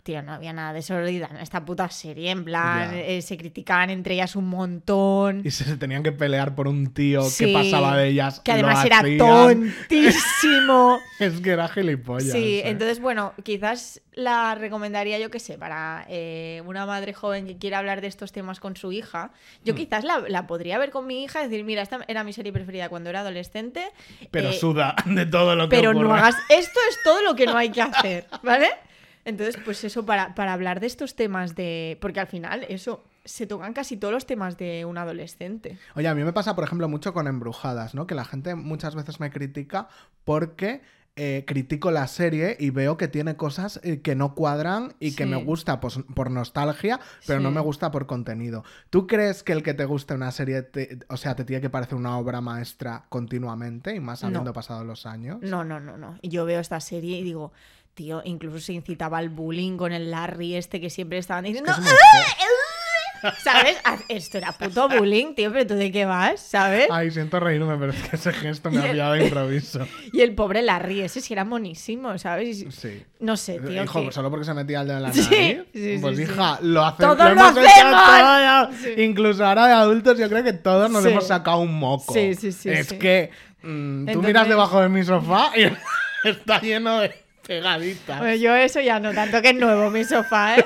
Tío, 0.04 0.22
no 0.22 0.34
había 0.34 0.52
nada 0.52 0.74
de 0.74 0.82
sororidad 0.82 1.30
en 1.30 1.38
esta 1.38 1.64
puta 1.64 1.88
serie. 1.88 2.30
En 2.30 2.44
plan, 2.44 2.90
eh, 2.92 3.22
se 3.22 3.38
criticaban 3.38 3.88
entre 3.88 4.12
ellas 4.12 4.36
un 4.36 4.46
montón. 4.46 5.40
Y 5.46 5.50
se 5.50 5.78
tenían 5.78 6.02
que 6.02 6.12
pelear 6.12 6.54
por 6.54 6.68
un 6.68 6.92
tío 6.92 7.22
Sí, 7.22 7.46
que 7.46 7.52
pasaba 7.54 7.96
de 7.96 8.08
ellas. 8.08 8.40
Que 8.40 8.52
además 8.52 8.84
era 8.84 8.98
hacían. 8.98 9.16
tontísimo. 9.18 11.00
Es 11.20 11.40
que 11.40 11.50
era 11.52 11.68
gilipollas. 11.68 12.32
Sí, 12.32 12.56
¿eh? 12.58 12.68
entonces, 12.68 13.00
bueno, 13.00 13.32
quizás 13.44 14.02
la 14.12 14.54
recomendaría, 14.56 15.18
yo 15.18 15.30
qué 15.30 15.38
sé, 15.40 15.56
para 15.56 16.04
eh, 16.08 16.60
una 16.66 16.86
madre 16.86 17.14
joven 17.14 17.46
que 17.46 17.56
quiera 17.56 17.78
hablar 17.78 18.00
de 18.00 18.08
estos 18.08 18.30
temas 18.32 18.60
con 18.60 18.76
su 18.76 18.92
hija. 18.92 19.30
Yo 19.64 19.72
Hmm. 19.72 19.76
quizás 19.76 20.04
la, 20.04 20.18
la 20.28 20.46
podría 20.46 20.76
ver 20.76 20.90
con 20.90 21.06
mi 21.06 21.24
hija 21.24 21.40
y 21.40 21.48
decir, 21.48 21.64
mira, 21.64 21.82
esta 21.82 22.00
era 22.08 22.24
mi 22.24 22.32
serie 22.32 22.52
preferida 22.52 22.88
cuando 22.88 23.10
era 23.10 23.20
adolescente. 23.20 23.86
Pero 24.30 24.52
suda 24.52 24.96
de 25.06 25.24
todo 25.24 25.56
lo 25.56 25.68
que 25.68 25.76
pero 25.76 25.94
no 25.94 26.12
hagas. 26.14 26.36
Esto 26.50 26.78
es 26.90 26.98
todo 27.04 27.22
lo 27.22 27.34
que 27.36 27.46
no 27.46 27.56
hay 27.56 27.70
que 27.70 27.80
hacer, 27.82 28.26
¿vale? 28.42 28.68
Entonces, 29.24 29.56
pues 29.64 29.82
eso, 29.84 30.04
para, 30.04 30.34
para 30.34 30.52
hablar 30.52 30.80
de 30.80 30.86
estos 30.86 31.14
temas 31.16 31.54
de... 31.54 31.98
Porque 32.00 32.20
al 32.20 32.26
final, 32.26 32.64
eso, 32.68 33.04
se 33.24 33.46
tocan 33.46 33.72
casi 33.72 33.96
todos 33.96 34.12
los 34.12 34.26
temas 34.26 34.56
de 34.58 34.84
un 34.84 34.98
adolescente. 34.98 35.78
Oye, 35.94 36.08
a 36.08 36.14
mí 36.14 36.22
me 36.24 36.32
pasa, 36.32 36.54
por 36.54 36.64
ejemplo, 36.64 36.88
mucho 36.88 37.12
con 37.14 37.26
Embrujadas, 37.26 37.94
¿no? 37.94 38.06
Que 38.06 38.14
la 38.14 38.24
gente 38.24 38.54
muchas 38.54 38.94
veces 38.94 39.20
me 39.20 39.30
critica 39.30 39.88
porque 40.24 40.82
eh, 41.16 41.44
critico 41.46 41.92
la 41.92 42.08
serie 42.08 42.56
y 42.58 42.70
veo 42.70 42.96
que 42.96 43.06
tiene 43.06 43.36
cosas 43.36 43.78
eh, 43.84 44.00
que 44.00 44.16
no 44.16 44.34
cuadran 44.34 44.94
y 44.98 45.14
que 45.14 45.26
me 45.26 45.36
gusta 45.36 45.80
pos- 45.80 46.04
por 46.14 46.28
nostalgia, 46.30 46.98
pero 47.26 47.38
no 47.38 47.52
me 47.52 47.60
gusta 47.60 47.92
por 47.92 48.06
contenido. 48.06 48.64
¿Tú 48.90 49.06
crees 49.06 49.44
que 49.44 49.52
el 49.52 49.62
que 49.62 49.74
te 49.74 49.84
guste 49.84 50.14
una 50.14 50.32
serie, 50.32 50.62
te- 50.62 50.98
o 51.08 51.16
sea, 51.16 51.36
te 51.36 51.44
tiene 51.44 51.62
que 51.62 51.70
parecer 51.70 51.94
una 51.94 52.18
obra 52.18 52.40
maestra 52.40 53.04
continuamente 53.10 53.94
y 53.94 54.00
más 54.00 54.22
No. 54.22 54.28
habiendo 54.28 54.52
pasado 54.52 54.82
los 54.84 55.06
años? 55.06 55.38
No, 55.40 55.62
no, 55.64 55.78
no, 55.78 55.96
no. 55.96 56.18
Y 56.20 56.30
Yo 56.30 56.44
veo 56.46 56.58
esta 56.58 56.80
serie 56.80 57.18
y 57.20 57.22
digo, 57.22 57.52
tío, 57.94 58.22
incluso 58.24 58.58
se 58.60 58.72
incitaba 58.72 59.18
al 59.18 59.28
bullying 59.28 59.76
con 59.76 59.92
el 59.92 60.10
Larry 60.10 60.56
este 60.56 60.80
que 60.80 60.90
siempre 60.90 61.18
estaban 61.18 61.44
diciendo, 61.44 61.70
Es 61.72 61.78
feo. 61.78 63.32
¿sabes? 63.42 63.78
Ah, 63.84 63.96
Esto 64.08 64.36
era 64.36 64.52
puto 64.52 64.86
bullying, 64.98 65.34
tío, 65.34 65.50
pero 65.50 65.66
tú 65.66 65.74
de 65.74 65.90
qué 65.90 66.04
vas, 66.04 66.40
¿sabes? 66.40 66.88
Ay, 66.90 67.10
siento 67.10 67.40
reírme, 67.40 67.76
pero 67.78 67.92
es 67.92 68.02
que 68.02 68.16
ese 68.16 68.32
gesto 68.34 68.70
me 68.70 68.76
Y 68.76 68.80
ha 68.80 68.84
el- 68.86 68.90
pillado 68.92 69.12
de 69.14 69.24
improviso. 69.24 69.86
Y 70.12 70.20
el 70.20 70.34
pobre 70.34 70.60
Larry 70.60 71.00
ese 71.00 71.20
sí 71.22 71.32
era 71.32 71.44
monísimo, 71.44 72.18
¿sabes? 72.18 72.66
Sí. 72.70 73.02
No 73.20 73.36
sé, 73.38 73.60
tío. 73.60 73.82
Hijo, 73.82 73.98
que- 74.00 74.04
pues 74.06 74.14
solo 74.14 74.28
porque 74.30 74.44
se 74.44 74.52
metía 74.52 74.82
el 74.82 74.90
en 74.90 75.02
la 75.02 75.08
nariz. 75.08 75.24
sí, 75.26 75.58
sí, 75.72 75.98
pues 76.02 76.16
sí. 76.18 76.24
hija, 76.24 76.58
lo 76.60 76.84
hace 76.84 77.02
Todos 77.02 77.18
lo 77.18 77.28
hemos 77.28 77.50
hecho 77.56 77.60
hacemos. 77.60 78.68
todos. 78.68 78.76
Sí. 78.82 79.02
Incluso 79.02 79.46
ahora 79.46 79.66
de 79.68 79.72
adultos, 79.72 80.18
yo 80.18 80.28
creo 80.28 80.44
que 80.44 80.52
todos 80.52 80.90
nos 80.90 81.04
hemos 81.06 81.26
sacado 81.26 81.58
un 81.60 81.74
moco. 81.78 82.12
Sí, 82.12 82.34
sí, 82.34 82.52
sí, 82.52 82.68
Es 82.68 82.92
que 82.92 83.30
mm, 83.62 84.04
tú 84.04 84.10
Entonces- 84.10 84.22
miras 84.26 84.48
debajo 84.48 84.82
de 84.82 84.88
mi 84.90 85.02
sofá 85.02 85.50
y 85.56 86.28
está 86.28 86.60
lleno 86.60 86.98
de 87.00 87.23
pegaditas. 87.46 88.18
Bueno, 88.18 88.34
yo 88.36 88.54
eso 88.54 88.80
ya 88.80 89.00
no 89.00 89.12
tanto 89.12 89.40
que 89.42 89.50
es 89.50 89.56
nuevo 89.56 89.90
mi 89.90 90.04
sofá, 90.04 90.56
¿eh? 90.56 90.64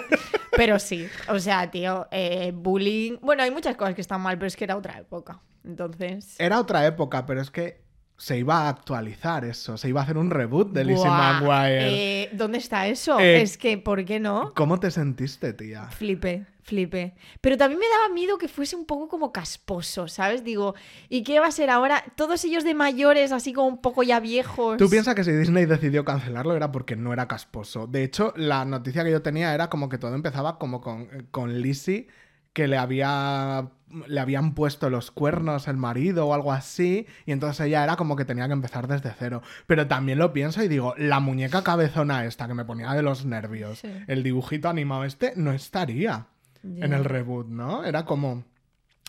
Pero 0.56 0.78
sí, 0.78 1.08
o 1.28 1.38
sea, 1.38 1.70
tío, 1.70 2.08
eh, 2.10 2.52
bullying. 2.54 3.18
Bueno, 3.20 3.42
hay 3.42 3.50
muchas 3.50 3.76
cosas 3.76 3.94
que 3.94 4.00
están 4.00 4.20
mal, 4.20 4.36
pero 4.38 4.48
es 4.48 4.56
que 4.56 4.64
era 4.64 4.76
otra 4.76 4.98
época. 4.98 5.40
Entonces. 5.64 6.36
Era 6.38 6.58
otra 6.60 6.86
época, 6.86 7.26
pero 7.26 7.40
es 7.40 7.50
que 7.50 7.87
se 8.18 8.36
iba 8.36 8.62
a 8.62 8.68
actualizar 8.68 9.44
eso. 9.44 9.78
Se 9.78 9.88
iba 9.88 10.00
a 10.00 10.02
hacer 10.02 10.18
un 10.18 10.30
reboot 10.30 10.72
de 10.72 10.84
Lizzie 10.84 11.08
Buah, 11.08 11.40
McGuire. 11.40 12.22
eh, 12.24 12.30
¿Dónde 12.32 12.58
está 12.58 12.88
eso? 12.88 13.18
Eh, 13.20 13.40
es 13.42 13.56
que, 13.56 13.78
¿por 13.78 14.04
qué 14.04 14.18
no? 14.18 14.52
¿Cómo 14.54 14.80
te 14.80 14.90
sentiste, 14.90 15.52
tía? 15.52 15.84
Flipe, 15.84 16.44
flipe. 16.62 17.14
Pero 17.40 17.56
también 17.56 17.78
me 17.78 17.86
daba 17.88 18.12
miedo 18.12 18.36
que 18.36 18.48
fuese 18.48 18.74
un 18.74 18.86
poco 18.86 19.06
como 19.08 19.30
casposo, 19.30 20.08
¿sabes? 20.08 20.42
Digo, 20.42 20.74
¿y 21.08 21.22
qué 21.22 21.38
va 21.38 21.46
a 21.46 21.52
ser 21.52 21.70
ahora? 21.70 22.02
Todos 22.16 22.44
ellos 22.44 22.64
de 22.64 22.74
mayores, 22.74 23.30
así 23.30 23.52
como 23.52 23.68
un 23.68 23.80
poco 23.80 24.02
ya 24.02 24.18
viejos. 24.18 24.78
Tú 24.78 24.90
piensas 24.90 25.14
que 25.14 25.22
si 25.22 25.30
Disney 25.30 25.66
decidió 25.66 26.04
cancelarlo 26.04 26.56
era 26.56 26.72
porque 26.72 26.96
no 26.96 27.12
era 27.12 27.28
casposo. 27.28 27.86
De 27.86 28.02
hecho, 28.02 28.32
la 28.36 28.64
noticia 28.64 29.04
que 29.04 29.12
yo 29.12 29.22
tenía 29.22 29.54
era 29.54 29.70
como 29.70 29.88
que 29.88 29.96
todo 29.98 30.16
empezaba 30.16 30.58
como 30.58 30.80
con, 30.80 31.06
con 31.30 31.60
Lizzie, 31.60 32.08
que 32.52 32.68
le 32.68 32.76
había 32.78 33.68
le 34.06 34.20
habían 34.20 34.52
puesto 34.54 34.90
los 34.90 35.10
cuernos 35.10 35.66
el 35.66 35.76
marido 35.78 36.26
o 36.26 36.34
algo 36.34 36.52
así, 36.52 37.06
y 37.24 37.32
entonces 37.32 37.66
ella 37.66 37.84
era 37.84 37.96
como 37.96 38.16
que 38.16 38.24
tenía 38.26 38.46
que 38.46 38.52
empezar 38.52 38.86
desde 38.86 39.14
cero. 39.18 39.42
Pero 39.66 39.86
también 39.86 40.18
lo 40.18 40.32
pienso 40.34 40.62
y 40.62 40.68
digo, 40.68 40.94
la 40.98 41.20
muñeca 41.20 41.62
cabezona 41.62 42.26
esta 42.26 42.46
que 42.46 42.52
me 42.54 42.66
ponía 42.66 42.92
de 42.92 43.02
los 43.02 43.24
nervios, 43.24 43.78
Sí. 43.78 43.90
el 44.06 44.22
dibujito 44.22 44.68
animado 44.68 45.04
este, 45.04 45.32
no 45.36 45.52
estaría 45.52 46.26
en 46.62 46.92
el 46.92 47.04
reboot, 47.04 47.46
¿no? 47.48 47.84
Era 47.84 48.04
como... 48.04 48.44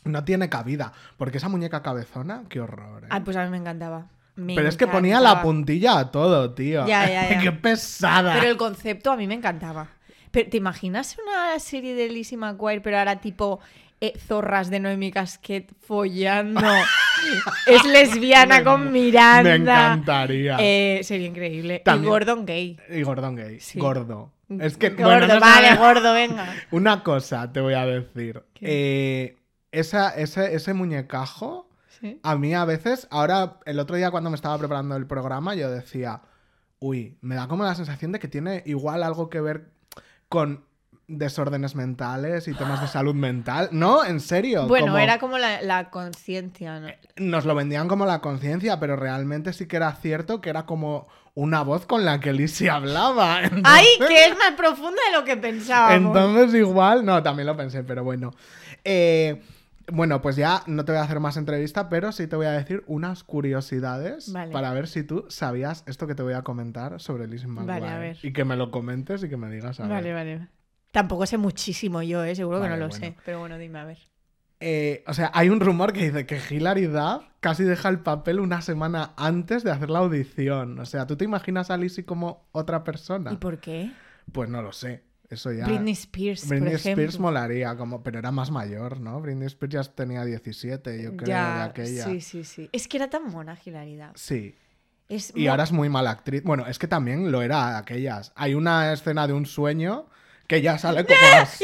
No 0.05 0.23
tiene 0.23 0.47
cabida, 0.47 0.93
porque 1.17 1.39
esa 1.39 1.49
muñeca 1.49 1.81
cabezona, 1.83 2.43
qué 2.47 2.61
horror. 2.61 3.03
¿eh? 3.03 3.07
Ay, 3.09 3.19
pues 3.25 3.35
a 3.35 3.43
mí 3.43 3.49
me 3.49 3.57
encantaba. 3.57 4.07
Me 4.37 4.55
Pero 4.55 4.69
es 4.69 4.77
que 4.77 4.87
ponía 4.87 5.19
la 5.19 5.41
puntilla 5.41 5.99
a 5.99 6.09
todo, 6.09 6.53
tío. 6.53 6.87
Ya, 6.87 7.05
ya, 7.09 7.29
ya. 7.31 7.39
Qué 7.41 7.51
pesada. 7.51 8.35
Pero 8.35 8.49
el 8.49 8.55
concepto 8.55 9.11
a 9.11 9.17
mí 9.17 9.27
me 9.27 9.33
encantaba. 9.33 9.89
Pero, 10.31 10.49
¿te 10.49 10.57
imaginas 10.57 11.17
una 11.23 11.57
serie 11.59 11.95
de 11.95 12.09
Lizzie 12.09 12.37
McGuire, 12.37 12.81
pero 12.81 12.97
ahora 12.99 13.19
tipo 13.19 13.59
eh, 14.01 14.13
zorras 14.17 14.69
de 14.69 14.79
Noemi 14.79 15.11
Casquet 15.11 15.73
follando? 15.79 16.61
es 17.67 17.83
lesbiana 17.85 18.59
Me- 18.59 18.63
con 18.63 18.91
Miranda. 18.91 19.43
Me 19.49 19.55
encantaría. 19.55 20.57
Eh, 20.59 21.01
sería 21.03 21.27
increíble. 21.27 21.81
También- 21.83 22.05
Y 22.05 22.09
Gordon 22.09 22.45
Gay. 22.45 22.77
Y 22.89 23.01
Gordon 23.03 23.35
Gay. 23.35 23.59
sí. 23.59 23.79
Gordo. 23.79 24.31
Es 24.59 24.77
que, 24.77 24.89
Gordo, 24.89 25.03
bueno, 25.05 25.27
no 25.35 25.39
vale, 25.39 25.75
gordo, 25.75 26.11
venga. 26.13 26.55
Una 26.71 27.03
cosa 27.03 27.51
te 27.51 27.61
voy 27.61 27.75
a 27.75 27.85
decir. 27.85 28.41
Eh, 28.61 29.37
esa, 29.71 30.09
ese, 30.15 30.55
ese 30.55 30.73
muñecajo, 30.73 31.69
Sí. 32.01 32.19
a 32.23 32.35
mí 32.37 32.53
a 32.55 32.63
veces, 32.65 33.07
ahora, 33.11 33.59
el 33.65 33.77
otro 33.79 33.95
día 33.97 34.09
cuando 34.09 34.29
me 34.29 34.35
estaba 34.37 34.57
preparando 34.57 34.95
el 34.95 35.05
programa, 35.05 35.53
yo 35.53 35.69
decía, 35.69 36.21
uy, 36.79 37.17
me 37.21 37.35
da 37.35 37.47
como 37.47 37.63
la 37.65 37.75
sensación 37.75 38.11
de 38.13 38.19
que 38.19 38.27
tiene 38.29 38.63
igual 38.65 39.03
algo 39.03 39.29
que 39.29 39.41
ver 39.41 39.69
con 40.29 40.63
desórdenes 41.07 41.75
mentales 41.75 42.47
y 42.47 42.53
temas 42.53 42.81
de 42.81 42.87
salud 42.87 43.15
mental. 43.15 43.69
No, 43.71 44.05
en 44.05 44.19
serio. 44.19 44.67
Bueno, 44.67 44.87
como- 44.87 44.97
era 44.99 45.17
como 45.17 45.37
la, 45.39 45.61
la 45.63 45.89
conciencia, 45.89 46.79
¿no? 46.79 46.87
nos 47.17 47.45
lo 47.45 47.55
vendían 47.55 47.87
como 47.87 48.05
la 48.05 48.21
conciencia, 48.21 48.79
pero 48.79 48.95
realmente 48.95 49.51
sí 49.53 49.67
que 49.67 49.77
era 49.77 49.91
cierto 49.93 50.39
que 50.39 50.51
era 50.51 50.65
como 50.67 51.07
una 51.33 51.63
voz 51.63 51.85
con 51.87 52.05
la 52.05 52.19
que 52.19 52.31
Lizzie 52.31 52.69
hablaba. 52.69 53.39
Entonces, 53.43 53.63
¡Ay, 53.65 53.87
que 54.07 54.25
es 54.25 54.37
más 54.37 54.51
profunda 54.55 55.01
de 55.11 55.17
lo 55.17 55.25
que 55.25 55.35
pensábamos! 55.35 56.15
entonces 56.15 56.53
igual, 56.59 57.03
no, 57.03 57.21
también 57.23 57.47
lo 57.47 57.57
pensé, 57.57 57.83
pero 57.83 58.03
bueno. 58.03 58.31
Eh, 58.83 59.41
bueno, 59.91 60.21
pues 60.21 60.35
ya 60.35 60.63
no 60.67 60.85
te 60.85 60.91
voy 60.91 60.99
a 60.99 61.03
hacer 61.03 61.19
más 61.19 61.37
entrevista, 61.37 61.89
pero 61.89 62.11
sí 62.11 62.27
te 62.27 62.35
voy 62.35 62.45
a 62.45 62.51
decir 62.51 62.83
unas 62.87 63.23
curiosidades 63.23 64.31
Vale. 64.31 64.51
para 64.51 64.73
ver 64.73 64.87
si 64.87 65.03
tú 65.03 65.25
sabías 65.29 65.83
esto 65.87 66.07
que 66.07 66.15
te 66.15 66.23
voy 66.23 66.33
a 66.33 66.41
comentar 66.43 66.99
sobre 66.99 67.27
Lizzie 67.27 67.47
McGuire. 67.47 67.79
Vale, 67.79 67.87
a 67.93 67.99
ver. 67.99 68.17
Y 68.23 68.33
que 68.33 68.45
me 68.45 68.55
lo 68.55 68.71
comentes 68.71 69.23
y 69.23 69.29
que 69.29 69.37
me 69.37 69.49
digas 69.49 69.79
a 69.79 69.83
ver. 69.83 69.91
Vale, 69.91 70.13
vale. 70.13 70.47
Tampoco 70.91 71.25
sé 71.25 71.37
muchísimo 71.37 72.01
yo, 72.01 72.23
¿eh? 72.23 72.35
Seguro 72.35 72.59
Vale, 72.59 72.73
que 72.73 72.79
no 72.79 72.85
lo 72.85 72.89
bueno. 72.89 73.05
sé. 73.05 73.15
Pero 73.25 73.39
bueno, 73.39 73.57
dime 73.57 73.79
a 73.79 73.85
ver. 73.85 73.97
Eh, 74.61 75.03
o 75.07 75.13
sea, 75.13 75.31
hay 75.33 75.49
un 75.49 75.61
rumor 75.61 75.93
que 75.93 76.05
dice 76.05 76.25
que 76.25 76.39
Hilary 76.49 76.87
Duff 76.87 77.23
casi 77.39 77.63
deja 77.63 77.87
el 77.89 77.99
papel 77.99 78.39
una 78.39 78.61
semana 78.61 79.13
antes 79.15 79.63
de 79.63 79.71
hacer 79.71 79.89
la 79.89 79.99
audición. 79.99 80.79
O 80.79 80.85
sea, 80.85 81.07
¿tú 81.07 81.15
te 81.15 81.25
imaginas 81.25 81.71
a 81.71 81.77
Lizzie 81.77 82.05
como 82.05 82.47
otra 82.51 82.83
persona? 82.83 83.31
¿Y 83.31 83.37
por 83.37 83.59
qué? 83.59 83.91
Pues 84.31 84.49
no 84.49 84.61
lo 84.61 84.73
sé. 84.73 85.03
Eso 85.29 85.51
ya. 85.51 85.65
Britney 85.65 85.93
Spears, 85.93 86.47
Britney 86.47 86.69
por 86.71 86.79
ejemplo. 86.79 87.03
Spears 87.03 87.19
molaría, 87.19 87.75
como, 87.77 88.01
pero 88.01 88.17
era 88.17 88.31
más 88.31 88.49
mayor, 88.49 88.99
¿no? 88.99 89.21
Britney 89.21 89.45
Spears 89.47 89.73
ya 89.73 89.83
tenía 89.83 90.25
17, 90.25 91.01
yo 91.03 91.09
creo, 91.11 91.19
de 91.19 91.25
ya, 91.27 91.63
aquella. 91.65 92.05
sí, 92.05 92.19
sí, 92.21 92.43
sí. 92.43 92.69
Es 92.71 92.87
que 92.87 92.97
era 92.97 93.09
tan 93.09 93.27
mona 93.29 93.57
Hilaridad. 93.63 94.11
Sí. 94.15 94.55
Es 95.07 95.31
Y 95.35 95.47
ahora 95.47 95.63
es 95.63 95.71
muy 95.71 95.89
mala 95.89 96.11
actriz. 96.11 96.43
Bueno, 96.43 96.65
es 96.67 96.77
que 96.79 96.87
también 96.87 97.31
lo 97.31 97.41
era 97.41 97.77
aquellas. 97.77 98.31
Hay 98.35 98.53
una 98.55 98.91
escena 98.93 99.25
de 99.27 99.33
un 99.33 99.45
sueño 99.45 100.07
que 100.47 100.61
ya 100.61 100.77
sale 100.79 101.05
como 101.05 101.17
así. 101.41 101.63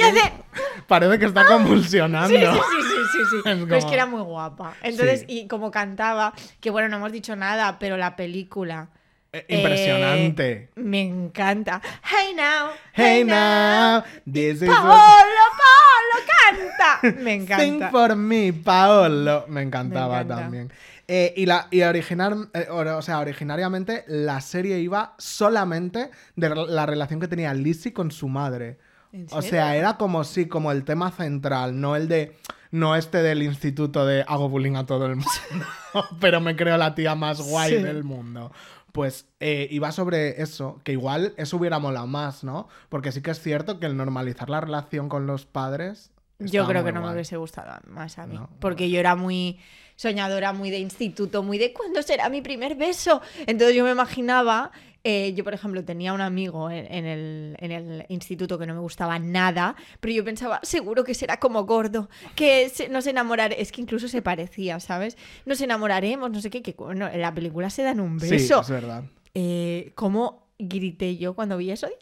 Parece 0.88 1.17
que 1.19 1.25
está 1.25 1.45
convulsionando. 1.47 2.30
Sí, 2.30 2.43
sí, 2.43 2.51
sí, 2.51 2.84
sí, 2.91 3.01
sí, 3.12 3.19
sí. 3.30 3.38
Es 3.38 3.43
Pero 3.43 3.75
es 3.75 3.84
como- 3.84 3.88
que 3.89 3.93
era 3.95 4.06
muy 4.06 4.21
guapa. 4.21 4.73
Entonces, 4.84 5.21
Sí. 5.21 5.25
y 5.41 5.47
como 5.47 5.71
cantaba, 5.71 6.34
que 6.60 6.69
bueno, 6.69 6.89
no 6.89 6.97
hemos 6.97 7.12
dicho 7.12 7.36
nada, 7.36 7.78
pero 7.80 7.97
la 7.97 8.15
película. 8.15 8.89
Eh, 9.37 9.45
Impresionante. 9.57 10.51
eh, 10.51 10.69
me 10.75 11.01
encanta. 11.01 11.81
Hey 12.03 12.33
now. 12.35 12.69
Hey 12.93 13.23
now, 13.25 14.01
this 14.31 14.61
is 14.61 14.69
Paolo, 14.69 14.93
Paolo, 15.59 16.17
canta. 16.41 17.21
Me 17.21 17.31
Sing 17.31 17.41
encanta. 17.41 17.91
for 17.91 18.15
me, 18.15 18.53
Paolo. 18.53 19.45
Me 19.49 19.61
encantaba 19.61 20.15
Me 20.17 20.21
encanta. 20.23 20.41
también. 20.41 20.73
Eh, 21.07 21.33
y 21.35 21.45
la, 21.45 21.67
y 21.69 21.81
original, 21.81 22.49
eh, 22.53 22.67
or- 22.69 22.87
o 22.87 23.01
sea, 23.01 23.19
originariamente 23.19 24.05
la 24.07 24.39
serie 24.41 24.79
iba 24.79 25.13
solamente 25.17 26.09
de 26.37 26.49
la 26.55 26.85
relación 26.85 27.19
que 27.19 27.27
tenía 27.27 27.53
Lizzie 27.53 27.91
con 27.93 28.11
su 28.11 28.29
madre. 28.29 28.79
¿En 29.11 29.27
O 29.31 29.41
sea, 29.41 29.75
era 29.75 29.97
como 29.97 30.23
sí, 30.23 30.47
como 30.47 30.71
el 30.71 30.83
tema 30.85 31.11
central, 31.11 31.79
no 31.79 31.95
el 31.97 32.07
de. 32.07 32.37
No 32.71 32.95
este 32.97 33.21
del 33.21 33.41
instituto 33.43 34.05
de 34.05 34.25
hago 34.27 34.49
bullying 34.49 34.75
a 34.75 34.85
todo 34.85 35.05
el 35.05 35.15
mundo, 35.15 35.65
pero 36.19 36.41
me 36.41 36.55
creo 36.57 36.75
la 36.77 36.93
tía 36.95 37.15
más 37.15 37.39
guay 37.39 37.75
Sí. 37.77 37.81
del 37.83 38.03
mundo. 38.03 38.51
Pues 38.95 39.27
eh, 39.41 39.67
iba 39.71 39.91
sobre 39.91 40.41
eso, 40.41 40.79
que 40.86 40.93
igual 40.93 41.34
eso 41.36 41.58
hubiera 41.58 41.79
molado 41.79 42.08
más, 42.08 42.45
¿no? 42.45 42.69
Porque 42.88 43.12
sí 43.12 43.21
que 43.21 43.31
es 43.31 43.41
cierto 43.41 43.77
que 43.77 43.88
el 43.88 43.97
normalizar 43.97 44.49
la 44.49 44.62
relación 44.62 45.10
con 45.10 45.27
los 45.27 45.45
padres. 45.45 46.12
Yo 46.39 46.65
creo 46.65 46.86
que 46.86 46.93
no 46.93 47.01
me 47.01 47.12
hubiese 47.12 47.36
gustado 47.36 47.77
más 47.88 48.17
a 48.19 48.25
mí. 48.25 48.36
No, 48.36 48.49
porque 48.62 48.89
yo 48.89 48.97
era 48.97 49.17
muy 49.17 49.60
soñadora, 49.97 50.53
muy 50.53 50.69
de 50.69 50.79
instituto, 50.79 51.43
muy 51.43 51.58
de 51.58 51.73
¿cuándo 51.73 52.01
será 52.03 52.29
mi 52.29 52.41
primer 52.41 52.75
beso? 52.75 53.21
Entonces 53.45 53.75
yo 53.75 53.84
me 53.84 53.91
imaginaba, 53.91 54.71
eh, 55.07 55.33
yo 55.35 55.43
por 55.43 55.53
ejemplo 55.53 55.85
tenía 55.85 56.11
un 56.13 56.19
amigo 56.21 56.69
en, 56.71 56.85
en 56.91 57.05
el, 57.05 57.55
en 57.59 57.71
el 57.71 58.05
instituto 58.09 58.57
que 58.57 58.65
no 58.65 58.73
me 58.73 58.79
gustaba 58.81 59.19
nada, 59.19 59.75
pero 59.99 60.13
yo 60.15 60.25
pensaba, 60.25 60.59
seguro 60.63 61.03
que 61.03 61.13
será 61.13 61.37
como 61.39 61.63
gordo, 61.65 62.09
que 62.35 62.67
se- 62.69 62.89
nos 62.89 63.05
enamoraremos, 63.07 63.61
es 63.61 63.71
que 63.71 63.81
incluso 63.81 64.07
se 64.07 64.21
parecía, 64.21 64.79
¿sabes? 64.79 65.15
Nos 65.45 65.61
enamoraremos, 65.61 66.31
no 66.31 66.41
sé 66.41 66.49
qué, 66.49 66.61
que 66.63 66.73
bueno, 66.73 67.07
en 67.07 67.21
la 67.21 67.33
película 67.33 67.69
se 67.69 67.83
dan 67.83 67.99
un 67.99 68.19
Sí, 68.19 68.29
beso. 68.31 68.61
es 68.61 68.69
verdad. 68.69 69.03
Eh, 69.35 69.91
¿Cómo 69.95 70.47
grité 70.57 71.17
yo 71.17 71.35
cuando 71.35 71.55
vi 71.57 71.69
eso? 71.71 71.87
¡Se 71.87 71.93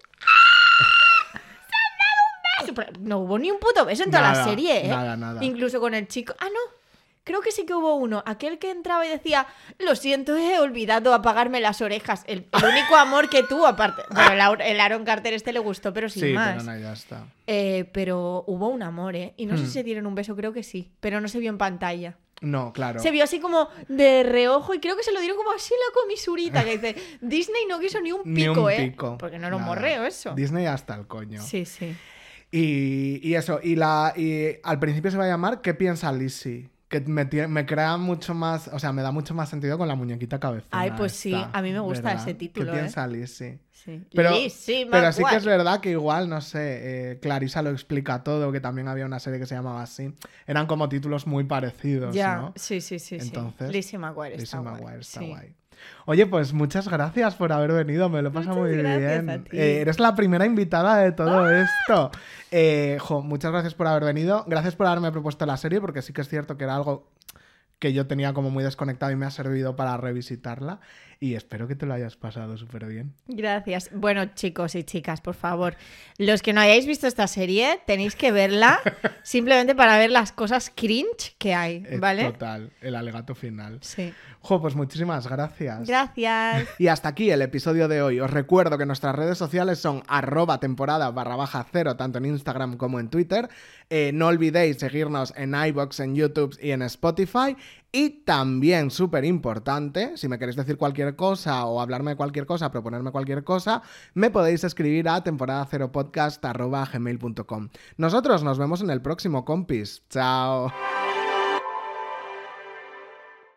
han 1.75 1.93
dado 1.99 2.23
un 2.27 2.67
beso! 2.67 2.73
Pero 2.75 2.91
no 3.01 3.19
hubo 3.19 3.37
ni 3.37 3.51
un 3.51 3.59
puto 3.59 3.85
beso 3.85 4.03
en 4.03 4.11
toda 4.11 4.31
la 4.33 4.43
serie, 4.43 4.85
¿eh? 4.85 4.87
nada, 4.87 5.17
nada. 5.17 5.43
Incluso 5.43 5.79
con 5.79 5.93
el 5.93 6.07
chico. 6.07 6.33
Ah, 6.39 6.45
no. 6.45 6.82
Creo 7.25 7.39
que 7.41 7.51
sí 7.53 7.65
que 7.65 7.73
hubo 7.73 7.95
uno, 7.95 8.21
aquel 8.25 8.59
que 8.59 8.69
entraba 8.71 9.05
y 9.05 9.09
decía, 9.09 9.47
lo 9.79 9.95
siento, 9.95 10.35
he 10.35 10.59
olvidado 10.59 11.13
apagarme 11.13 11.61
las 11.61 11.81
orejas. 11.81 12.23
El, 12.27 12.47
el 12.51 12.63
único 12.65 12.95
amor 12.97 13.29
que 13.29 13.43
tuvo, 13.43 13.65
aparte. 13.65 14.01
Bueno, 14.13 14.55
el, 14.59 14.79
Aaron 14.81 15.05
Carter 15.05 15.33
este 15.33 15.53
le 15.53 15.59
gustó, 15.59 15.93
pero 15.93 16.09
sin 16.09 16.21
Sí, 16.23 16.33
más. 16.33 16.57
pero 16.63 16.63
no, 16.73 16.77
ya 16.79 16.91
está. 16.93 17.25
Eh, 17.47 17.89
pero 17.93 18.43
hubo 18.47 18.67
un 18.67 18.83
amor, 18.83 19.15
¿eh? 19.15 19.33
Y 19.37 19.45
no 19.45 19.55
sé 19.55 19.63
Hmm. 19.63 19.65
si 19.67 19.71
se 19.71 19.83
dieron 19.83 20.05
un 20.05 20.15
beso, 20.15 20.35
creo 20.35 20.51
que 20.51 20.63
sí, 20.63 20.91
pero 20.99 21.21
no 21.21 21.27
se 21.29 21.39
vio 21.39 21.49
en 21.49 21.57
pantalla. 21.57 22.17
No, 22.41 22.73
claro. 22.73 22.99
Se 22.99 23.09
vio 23.09 23.23
así 23.23 23.39
como 23.39 23.69
de 23.87 24.23
reojo 24.23 24.73
y 24.73 24.81
creo 24.81 24.97
que 24.97 25.03
se 25.03 25.13
lo 25.13 25.21
dieron 25.21 25.37
como 25.37 25.51
así 25.53 25.73
la 25.73 26.01
comisurita, 26.01 26.65
que 26.65 26.77
dice, 26.77 26.95
Disney 27.21 27.61
no 27.69 27.79
quiso 27.79 28.01
ni 28.01 28.11
un 28.11 28.19
Ni 28.25 28.41
pico, 28.49 28.63
un 28.65 28.69
¿eh? 28.71 28.89
pico. 28.89 29.17
Porque 29.17 29.39
no 29.39 29.47
era 29.47 29.55
un 29.55 29.61
Nada. 29.61 29.73
morreo 29.75 30.05
eso. 30.05 30.33
Disney 30.35 30.65
hasta 30.65 30.93
el 30.95 31.07
coño. 31.07 31.41
Sí, 31.41 31.63
sí. 31.63 31.95
Y, 32.51 33.19
y 33.27 33.35
eso, 33.35 33.59
y, 33.63 33.75
la, 33.77 34.13
y 34.15 34.57
al 34.61 34.77
principio 34.79 35.09
se 35.09 35.17
va 35.17 35.23
a 35.23 35.27
llamar 35.27 35.61
¿Qué 35.61 35.73
piensa 35.73 36.11
Lizzie? 36.11 36.69
Que 36.93 36.99
me, 36.99 37.65
crea 37.65 37.97
mucho 37.97 38.35
más, 38.35 38.67
o 38.67 38.77
sea, 38.77 38.93
me 38.93 39.01
da 39.01 39.11
mucho 39.11 39.33
más 39.33 39.49
sentido 39.49 39.79
con 39.79 39.87
la 39.87 39.95
muñequita 39.95 40.39
cabezona. 40.39 40.79
Ay, 40.79 40.91
pues 40.95 41.13
sí, 41.13 41.33
a 41.33 41.59
mí 41.63 41.71
me 41.71 41.79
gusta 41.79 42.09
¿verdad? 42.09 42.21
ese 42.21 42.35
título, 42.35 42.71
¿Qué 42.71 42.77
¿eh? 42.77 42.81
piensa 42.81 43.07
Lizzie? 43.07 43.57
sí. 43.71 44.03
Pero, 44.13 44.29
Lizzie 44.29 44.87
pero 44.91 45.11
sí 45.11 45.23
que 45.27 45.35
es 45.37 45.43
verdad 45.43 45.79
que 45.79 45.89
igual, 45.89 46.29
no 46.29 46.39
sé, 46.39 47.13
eh, 47.13 47.19
Clarisa 47.19 47.63
lo 47.63 47.71
explica 47.71 48.23
todo, 48.23 48.51
que 48.51 48.59
también 48.59 48.87
había 48.87 49.07
una 49.07 49.19
serie 49.19 49.39
que 49.39 49.47
se 49.47 49.55
llamaba 49.55 49.81
así. 49.81 50.13
Eran 50.45 50.67
como 50.67 50.87
títulos 50.87 51.25
muy 51.25 51.45
parecidos, 51.45 52.13
Ya, 52.13 52.35
¿no? 52.35 52.53
sí, 52.55 52.79
sí, 52.79 52.99
sí. 52.99 53.17
Entonces, 53.19 53.69
sí. 53.69 53.73
Lizzie 53.73 53.97
McGuire 53.97 54.35
Lizzie 54.35 54.43
está 54.43 54.59
guay. 54.59 54.73
McGuire 54.75 54.99
está 54.99 55.19
sí. 55.19 55.27
guay. 55.29 55.55
Oye, 56.05 56.25
pues 56.25 56.53
muchas 56.53 56.87
gracias 56.87 57.35
por 57.35 57.51
haber 57.51 57.71
venido, 57.71 58.09
me 58.09 58.21
lo 58.21 58.31
Muchas 58.31 58.55
muy 58.55 58.75
bien. 58.75 59.29
a 59.29 59.43
ti. 59.43 59.57
Eh, 59.57 59.81
eres 59.81 59.99
la 59.99 60.15
primera 60.15 60.45
invitada 60.45 60.97
de 60.97 61.11
todo 61.11 61.49
esto. 61.49 62.11
Eh, 62.51 62.97
jo, 62.99 63.21
muchas 63.21 63.51
gracias 63.51 63.73
por 63.73 63.87
haber 63.87 64.03
venido. 64.03 64.43
Gracias 64.47 64.75
por 64.75 64.87
haberme 64.87 65.11
propuesto 65.11 65.45
la 65.45 65.57
serie, 65.57 65.79
porque 65.81 66.01
sí 66.01 66.13
que 66.13 66.21
es 66.21 66.29
cierto 66.29 66.57
que 66.57 66.65
era 66.65 66.75
algo 66.75 67.07
que 67.83 67.91
yo 67.91 68.07
tenía 68.07 68.31
como 68.31 68.49
muy 68.49 68.63
desconectado 68.63 69.11
y 69.11 69.17
me 69.17 69.25
ha 69.25 69.29
servido 69.31 69.75
para 69.75 69.97
revisitarla. 69.97 70.79
Y 71.19 71.35
espero 71.35 71.67
que 71.69 71.75
te 71.75 71.85
lo 71.85 71.93
hayas 71.93 72.17
pasado 72.17 72.57
súper 72.57 72.85
bien. 72.85 73.13
Gracias. 73.27 73.89
Bueno, 73.93 74.25
chicos 74.35 74.75
y 74.75 74.83
chicas, 74.83 75.21
por 75.21 75.35
favor, 75.35 75.75
los 76.17 76.41
que 76.41 76.51
no 76.53 76.59
hayáis 76.59 76.85
visto 76.85 77.07
esta 77.07 77.27
serie, 77.27 77.79
tenéis 77.85 78.15
que 78.15 78.31
verla 78.33 78.79
simplemente 79.23 79.73
para 79.75 79.97
ver 79.97 80.11
las 80.11 80.31
cosas 80.33 80.69
cringe 80.73 81.35
que 81.37 81.53
hay, 81.53 81.83
Eh, 81.87 81.97
¿vale? 81.99 82.25
Total, 82.25 82.71
el 82.81 82.95
alegato 82.95 83.35
final. 83.35 83.79
Sí. 83.81 84.13
Jo, 84.41 84.61
pues 84.61 84.75
muchísimas 84.75 85.27
gracias. 85.27 85.87
Gracias. 85.87 86.67
Y 86.77 86.87
hasta 86.87 87.09
aquí 87.09 87.31
el 87.31 87.41
episodio 87.41 87.87
de 87.87 88.01
hoy. 88.01 88.19
Os 88.19 88.29
recuerdo 88.31 88.77
que 88.77 88.85
nuestras 88.85 89.15
redes 89.15 89.37
sociales 89.37 89.79
son 89.79 90.03
arroba 90.07 90.59
temporada 90.59 91.09
barra 91.11 91.37
baja 91.37 91.65
cero, 91.71 91.95
tanto 91.95 92.17
en 92.17 92.25
Instagram 92.25 92.75
como 92.75 92.99
en 92.99 93.09
Twitter. 93.09 93.47
Eh, 93.89 94.11
no 94.13 94.27
olvidéis 94.27 94.77
seguirnos 94.79 95.33
en 95.37 95.53
iBox, 95.55 96.01
en 96.01 96.15
YouTube 96.15 96.57
y 96.61 96.71
en 96.71 96.81
Spotify. 96.81 97.55
Y 97.91 98.23
también, 98.23 98.89
súper 98.89 99.23
importante, 99.23 100.17
si 100.17 100.27
me 100.27 100.39
queréis 100.39 100.55
decir 100.55 100.77
cualquier 100.77 101.15
cosa 101.15 101.65
o 101.65 101.79
hablarme 101.79 102.11
de 102.11 102.17
cualquier 102.17 102.47
cosa, 102.47 102.71
proponerme 102.71 103.11
cualquier 103.11 103.43
cosa, 103.43 103.83
me 104.15 104.31
podéis 104.31 104.63
escribir 104.63 105.07
a 105.07 105.23
temporada 105.23 105.67
cero 105.69 105.91
podcast 105.91 106.43
arroba 106.43 106.89
gmail.com. 106.91 107.69
Nosotros 107.97 108.43
nos 108.43 108.57
vemos 108.57 108.81
en 108.81 108.89
el 108.89 109.01
próximo 109.01 109.45
compis. 109.45 110.03
Chao. 110.09 110.71